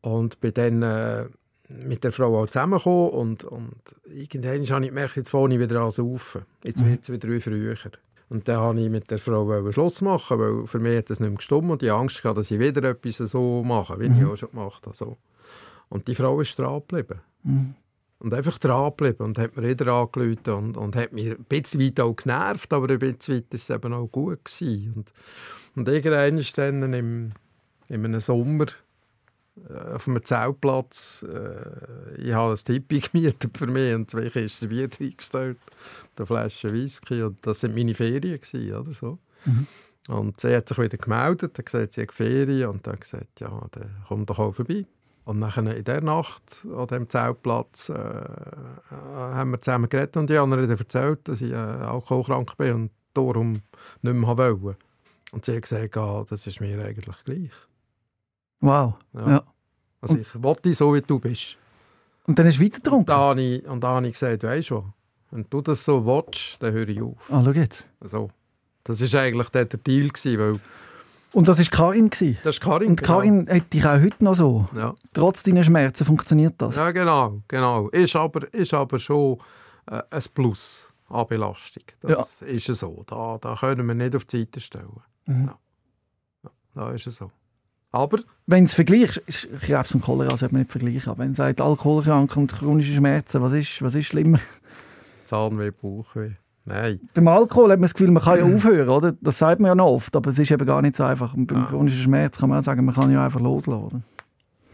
[0.02, 1.26] und bin dann äh,
[1.70, 3.76] mit der Frau auch zusammengekommen und, und
[4.06, 6.20] irgendwann habe ich gemerkt, jetzt fange ich wieder an zu.
[6.64, 7.76] Jetzt wird es wieder wie früher.
[8.30, 11.30] Und dann wollte ich mit der Frau Schluss machen, weil für mich hat das nicht
[11.30, 14.38] mehr gestimmt und ich Angst gehabt, dass ich wieder etwas so mache, wie ich auch
[14.38, 14.96] schon gemacht habe.
[14.96, 15.18] So.
[15.90, 17.20] Und die Frau ist dran geblieben.
[18.20, 21.82] Und einfach dran geblieben und hat mir wieder angerufen und, und hat mich ein bisschen
[21.82, 24.46] weit auch genervt, aber ein bisschen weit war es eben auch gut.
[24.46, 24.94] Gewesen.
[24.96, 25.12] Und,
[25.76, 27.32] und irgendwann ist dann im,
[27.88, 28.68] in einem Sommer
[29.70, 34.70] äh, auf einem Zeltplatz, äh, ich habe ein Tippi gemietet für mich und zwei Kisten
[34.70, 35.58] Bier reingestellt,
[36.18, 39.20] eine Flasche Whisky und das waren meine Ferien gewesen, oder so.
[39.46, 39.68] Mhm.
[40.08, 43.68] Und sie hat sich wieder gemeldet, hat gesagt, sie hat Ferien und dann gesagt, ja,
[43.72, 44.86] dann komm doch auch vorbei.
[45.24, 47.94] Und nachher in der Nacht an diesem Zeltplatz äh,
[48.90, 52.92] haben wir zusammen geredet und ich habe ihr erzählt, dass ich äh, alkoholkrank bin und
[53.14, 53.62] darum
[54.02, 54.78] nicht mehr wollte.
[55.32, 57.52] Und sie hat gesagt, ah, das ist mir eigentlich gleich.
[58.60, 58.96] Wow.
[59.14, 59.30] Ja.
[59.30, 59.44] Ja.
[60.02, 61.58] Also ich wollte so, wie du bist.
[62.26, 63.06] Und dann hast du weiter Und getrunken?
[63.08, 64.94] da habe ich, und da habe ich gesagt, weißt du
[65.32, 67.16] wenn du das so willst, dann höre ich auf.
[67.30, 67.88] Ah, schau jetzt.
[68.02, 68.30] So.
[68.84, 70.60] Das war eigentlich der Deal, gewesen, weil
[71.34, 72.10] Und das war Karin.
[72.10, 72.38] Gewesen.
[72.44, 72.90] das ist Karin.
[72.90, 74.68] Und Karin hat dich auch heute noch so.
[74.72, 74.82] Genau.
[74.82, 74.96] Ja.
[75.14, 76.76] Trotz deiner Schmerzen funktioniert das.
[76.76, 77.42] ja, genau.
[77.48, 77.88] genau.
[77.90, 79.40] Ist, aber, ist aber schon
[79.90, 81.84] äh, ein Plus an Belastung.
[82.02, 83.04] Das ist so.
[83.08, 85.02] Da, da können wir nicht auf die Seite stellen.
[85.26, 85.52] Mhm.
[86.44, 86.52] Ja.
[86.76, 87.32] Ja, ist es so.
[87.92, 91.10] Aber Wenn es vergleichst, ist Krebs und Cholera sollte man nicht vergleichen.
[91.10, 94.40] Aber wenn man sagt, Alkoholkrank und chronische Schmerzen, was ist, was ist schlimmer?
[95.26, 96.32] Zahnweh, Bauchweh.
[96.64, 97.02] Nein.
[97.14, 99.14] Beim Alkohol hat man das Gefühl, man kann ja aufhören, oder?
[99.20, 101.34] Das sagt man ja noch oft, aber es ist eben gar nicht so einfach.
[101.34, 101.66] Und beim Ja.
[101.66, 104.04] chronischen Schmerz kann man auch sagen, man kann ja einfach loslassen.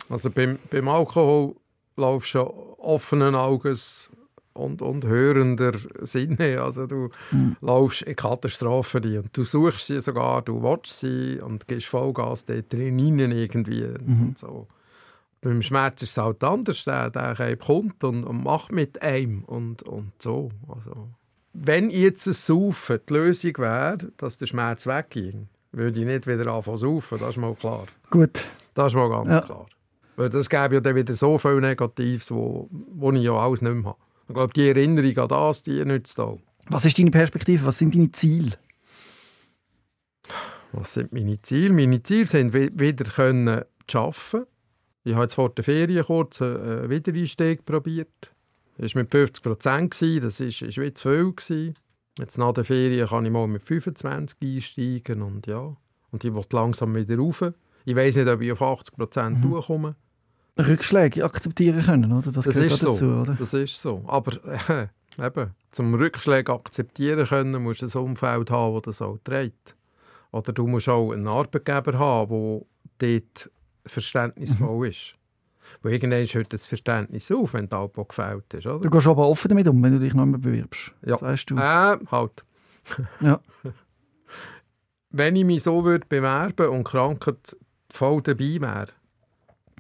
[0.10, 1.56] Also beim, beim Alkohol
[1.96, 2.40] laufst du
[2.78, 4.12] offenen Auges
[4.58, 6.62] und, und hörender Sinne.
[6.62, 7.10] Also du
[7.62, 12.46] laufst in Katastrophen rein und du suchst sie sogar, du willst sie und gehst Vollgas
[12.46, 13.86] dort drin irgendwie.
[13.86, 14.68] Und so.
[15.42, 16.84] Beim Schmerz ist es halt anders.
[16.84, 20.50] Der, der kommt und, und macht mit einem und, und so.
[20.68, 21.10] Also,
[21.54, 26.52] wenn jetzt ein Saufen die Lösung wäre, dass der Schmerz wegging, würde ich nicht wieder
[26.54, 27.86] anfangen zu saufen, das ist mal klar.
[28.10, 28.46] Gut.
[28.74, 29.42] Das ist mal ganz Ja.
[29.42, 29.68] klar.
[30.16, 33.74] Weil das gäbe ja dann wieder so viel Negatives, wo, wo ich ja alles nicht
[33.76, 33.98] mehr habe.
[34.28, 36.40] Ich glaube, die Erinnerung an das, die nützt auch.
[36.70, 37.66] Was ist deine Perspektive?
[37.66, 38.52] Was sind deine Ziele?
[40.74, 41.74] Was sind meine Ziele?
[41.74, 44.46] Meine Ziele sind, wi- wieder können zu arbeiten.
[45.06, 48.34] Ich habe jetzt vor der Ferien kurz einen Wiedereinstieg probiert.
[48.78, 50.48] Das war mit 50 Prozent, das war
[50.84, 51.32] wie zu viel.
[51.34, 51.74] Gewesen.
[52.20, 55.76] Jetzt nach der Ferien kann ich mal mit 25 einsteigen und ja.
[56.12, 57.44] Und ich will langsam wieder rauf.
[57.86, 59.52] Ich weiß nicht, ob ich auf 80 Prozent Mhm.
[59.52, 59.96] durchkomme.
[60.60, 62.32] Rückschläge akzeptieren können, oder?
[62.32, 63.08] Das, Das gehört ist auch so.
[63.10, 63.36] dazu, oder?
[63.40, 64.04] Das ist so.
[64.08, 64.34] Aber
[64.70, 64.88] äh,
[65.26, 69.76] eben, zum Rückschläge akzeptieren können, musst du ein Umfeld haben, das das auch trägt.
[70.32, 72.66] Oder du musst auch einen Arbeitgeber haben,
[73.00, 73.52] der dort
[73.86, 75.16] verständnisvoll ist.
[75.82, 78.66] Weil irgendwann hört das Verständnis auf, wenn der Alpo gefällt ist.
[78.68, 78.80] Oder?
[78.80, 80.94] Du gehst aber offen damit um, wenn du dich noch einmal bewirbst.
[81.06, 81.18] Ja.
[81.18, 81.58] Sagst du.
[81.58, 82.44] Äh, halt.
[83.20, 83.42] Ja.
[85.10, 87.58] Wenn ich mich so würde bewerben und Krankheit
[87.90, 88.88] voll dabei wäre,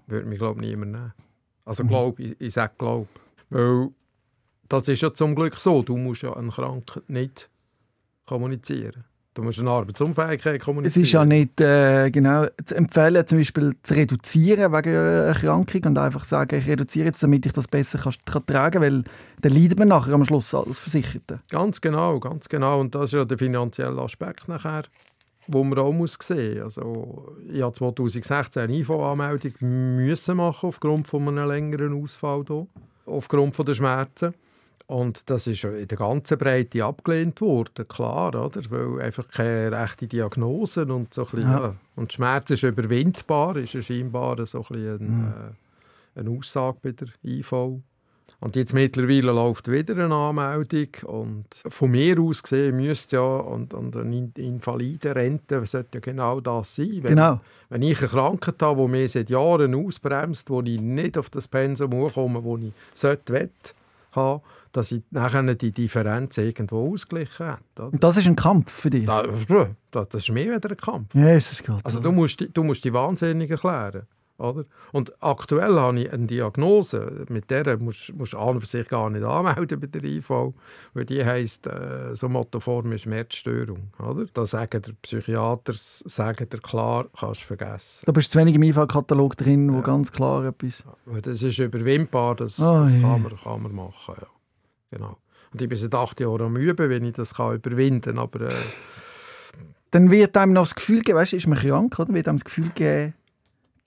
[0.07, 1.13] würde mich, glaube ich, niemand nehmen.
[1.65, 3.07] Also, glaub, ich, ich sage glaub.
[3.49, 3.89] Weil
[4.69, 5.83] das ist ja zum Glück so.
[5.83, 7.49] Du musst ja eine Krankheit nicht
[8.25, 9.03] kommunizieren.
[9.33, 11.03] Du musst eine Arbeitsunfähigkeit Es kommunizieren.
[11.03, 15.97] ist ja nicht äh, genau zu empfehlen, zum Beispiel zu reduzieren wegen einer Erkrankung und
[15.99, 19.03] einfach sagen, ich reduziere jetzt, damit ich das besser kann, kann tragen kann, weil
[19.41, 21.39] dann leidet man nachher am Schluss als Versicherte.
[21.51, 22.79] Ganz genau, ganz genau.
[22.79, 24.83] Und das ist ja der finanzielle Aspekt nachher,
[25.47, 26.63] wo man auch muss sehen.
[26.63, 32.67] Also ich habe 2016 eine IV-Anmeldung müssen machen aufgrund von einem längeren Ausfall hier,
[33.05, 34.33] aufgrund von der Schmerzen.
[34.87, 38.61] Und das ist ja in der ganzen Breite abgelehnt worden, klar, oder?
[38.69, 41.67] Weil einfach keine rechte Diagnosen und so ein bisschen, Ja.
[41.67, 41.75] ja.
[41.97, 45.53] Und Schmerz ist überwindbar, ist ja scheinbar so ein bisschen eine,
[46.15, 47.51] äh, eine Aussage bei der IV.
[48.39, 53.73] Und jetzt mittlerweile läuft wieder eine Anmeldung und von mir aus gesehen müsste ja und,
[53.73, 56.99] und eine In- Invalidenrente sollte ja genau das sein.
[57.01, 57.39] Wenn, Genau.
[57.69, 61.47] wenn ich eine Krankheit habe, die mich seit Jahren ausbremst, wo ich nicht auf das
[61.47, 63.73] Pensum komme, wo ich sollte, wett,
[64.11, 67.89] haben, dass ich nachher die Differenz irgendwo ausgleichen habe.
[67.91, 69.07] Und das ist ein Kampf für dich?
[69.07, 69.25] Das,
[70.09, 71.13] das ist mehr wieder ein Kampf.
[71.15, 71.79] Jesus Gott.
[71.83, 74.03] Also du musst, du musst die wahnsinnig erklären.
[74.37, 74.65] Oder?
[74.91, 79.23] Und aktuell habe ich eine Diagnose, mit der musst du an für sich gar nicht
[79.23, 80.29] anmelden bei der IV,
[80.93, 83.91] weil die heisst äh, so motoforme Schmerzstörung.
[83.99, 84.25] Oder?
[84.33, 88.03] Da sagen der Psychiater sagen der klar, kannst du vergessen.
[88.05, 89.81] Da bist du zu wenig im IV-Katalog drin, wo ja.
[89.81, 90.83] ganz klar etwas...
[91.23, 94.15] Das ist überwindbar, das, oh, das kann, man, kann man machen.
[94.21, 94.27] Ja.
[94.91, 95.17] Genau.
[95.51, 98.41] Und ich bin seit acht Jahren am Üben, wenn ich das kann überwinden kann, aber...
[98.41, 98.53] Äh,
[99.91, 102.13] dann wird einem noch das Gefühl geben, weißt ist man krank, oder?
[102.13, 103.13] Wird einem das Gefühl geben,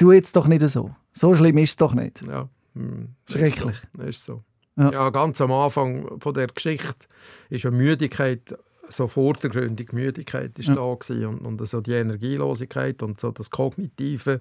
[0.00, 0.90] tu jetzt doch nicht so.
[1.12, 2.22] So schlimm ist es doch nicht.
[2.22, 2.48] Ja.
[2.74, 3.76] Hm, Schrecklich.
[3.76, 4.02] Ist so.
[4.02, 4.44] Ist so.
[4.76, 4.92] Ja.
[4.92, 5.10] ja.
[5.10, 7.06] ganz am Anfang von der Geschichte
[7.50, 8.56] ist eine Müdigkeit,
[8.88, 10.74] so vordergründig Müdigkeit ist ja.
[10.74, 14.40] da gewesen und, und so die Energielosigkeit und so das Kognitive,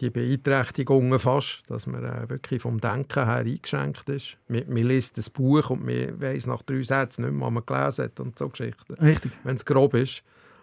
[0.00, 4.36] die Beeinträchtigungen fast, dass man äh, wirklich vom Denken her eingeschränkt ist.
[4.48, 7.66] Man, man liest das Buch und man weiss nach drei Sätzen nicht mehr, was man
[7.66, 8.94] gelesen hat und so Geschichten.
[8.94, 9.32] Richtig.
[9.44, 10.22] Wenn es grob ist.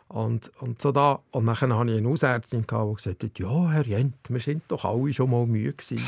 [0.09, 3.85] Und, und, so da, und dann hatte ich eine Hausärztin, die gesagt hat, ja, Herr
[3.85, 5.99] Jent, wir sind doch alle schon mal müde gewesen.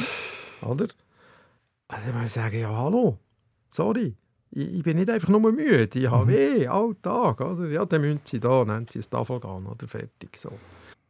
[0.62, 0.88] Oder?
[1.88, 3.18] Also dann muss ich sagen, ja, hallo,
[3.70, 4.16] sorry,
[4.52, 6.30] ich, ich, bin nicht einfach nur müde, ich habe mhm.
[6.30, 7.68] weh, Alltag, oder?
[7.68, 10.52] Ja, dann müssen Sie da, nennen Sie es Tafel gehen, oder fertig, so.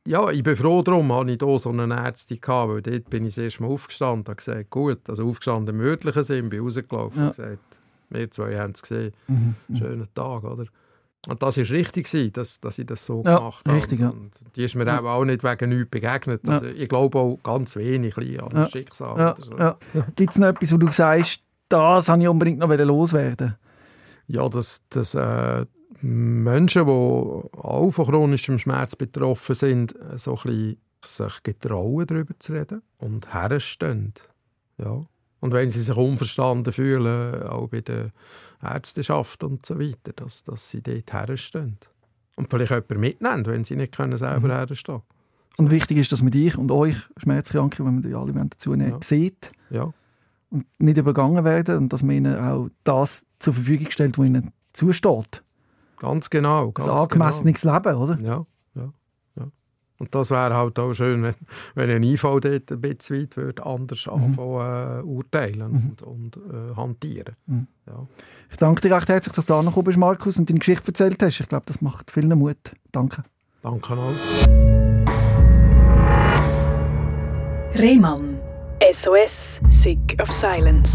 [0.08, 3.26] Ja, ich bin froh darum, dass ich hier so eine Ärztin hatte, weil dort bin
[3.26, 7.20] ich das erste Mal aufgestanden und gesagt, gut, also aufgestanden im örtlichen Sinn, bin rausgelaufen
[7.20, 7.28] ja.
[7.28, 7.60] und gesagt,
[8.10, 9.56] wir zwei haben es gesehen, mhm.
[9.76, 10.66] schöner Tag, oder?
[11.28, 13.78] Und das war richtig, dass, dass ich das so ja, gemacht habe.
[13.78, 14.10] Richtig, ja.
[14.10, 15.02] Und die ist mir ja.
[15.02, 16.48] auch nicht wegen nichts begegnet.
[16.48, 19.36] Also ich glaube auch ganz wenig an das Schicksal.
[19.40, 19.56] So.
[20.16, 23.56] Gibt es noch etwas, wo du sagst, das habe ich unbedingt noch loswerden
[24.28, 25.66] Ja, dass, dass äh,
[26.02, 32.54] Menschen, die auch von chronischem Schmerz betroffen sind, so ein bisschen sich getrauen, darüber zu
[32.54, 34.14] reden und herstehen.
[34.78, 35.02] Ja.
[35.40, 38.12] Und wenn sie sich unverstanden fühlen, auch bei der
[38.62, 41.78] Ärzteschaft und so weiter, dass, dass sie dort herstehen.
[42.36, 44.52] Und vielleicht jemanden mitnehmen, wenn sie nicht können selber mhm.
[44.52, 45.04] herstehen so.
[45.58, 48.92] Und wichtig ist, dass man dich und euch Schmerzkranke, wenn man die alle dazu nehmen,
[48.92, 49.00] ja.
[49.02, 49.92] sieht ja.
[50.50, 54.52] und nicht übergangen werden und dass man ihnen auch das zur Verfügung stellt, was ihnen
[54.74, 55.44] zusteht.
[55.98, 56.72] Ganz genau.
[56.72, 57.76] Ganz ein angemessenes genau.
[57.76, 58.20] Leben, oder?
[58.22, 58.46] Ja.
[60.00, 61.36] Und das wäre halt auch schön, wenn,
[61.76, 64.14] wenn ein IV dort ein bisschen weit würde, anders mhm.
[64.14, 65.90] anfangen, äh, urteilen mhm.
[65.90, 67.36] und, und äh, hantieren.
[67.46, 67.68] Mhm.
[67.86, 68.08] Ja.
[68.50, 71.22] Ich danke dir recht herzlich, dass du da noch bist, Markus, und deine Geschichte erzählt
[71.22, 71.42] hast.
[71.42, 72.58] Ich glaube, das macht vielen Mut.
[72.92, 73.24] Danke.
[73.62, 74.14] Danke auch.
[77.78, 78.40] Rehmann.
[79.04, 79.32] SOS,
[79.84, 80.90] Sick of Silence.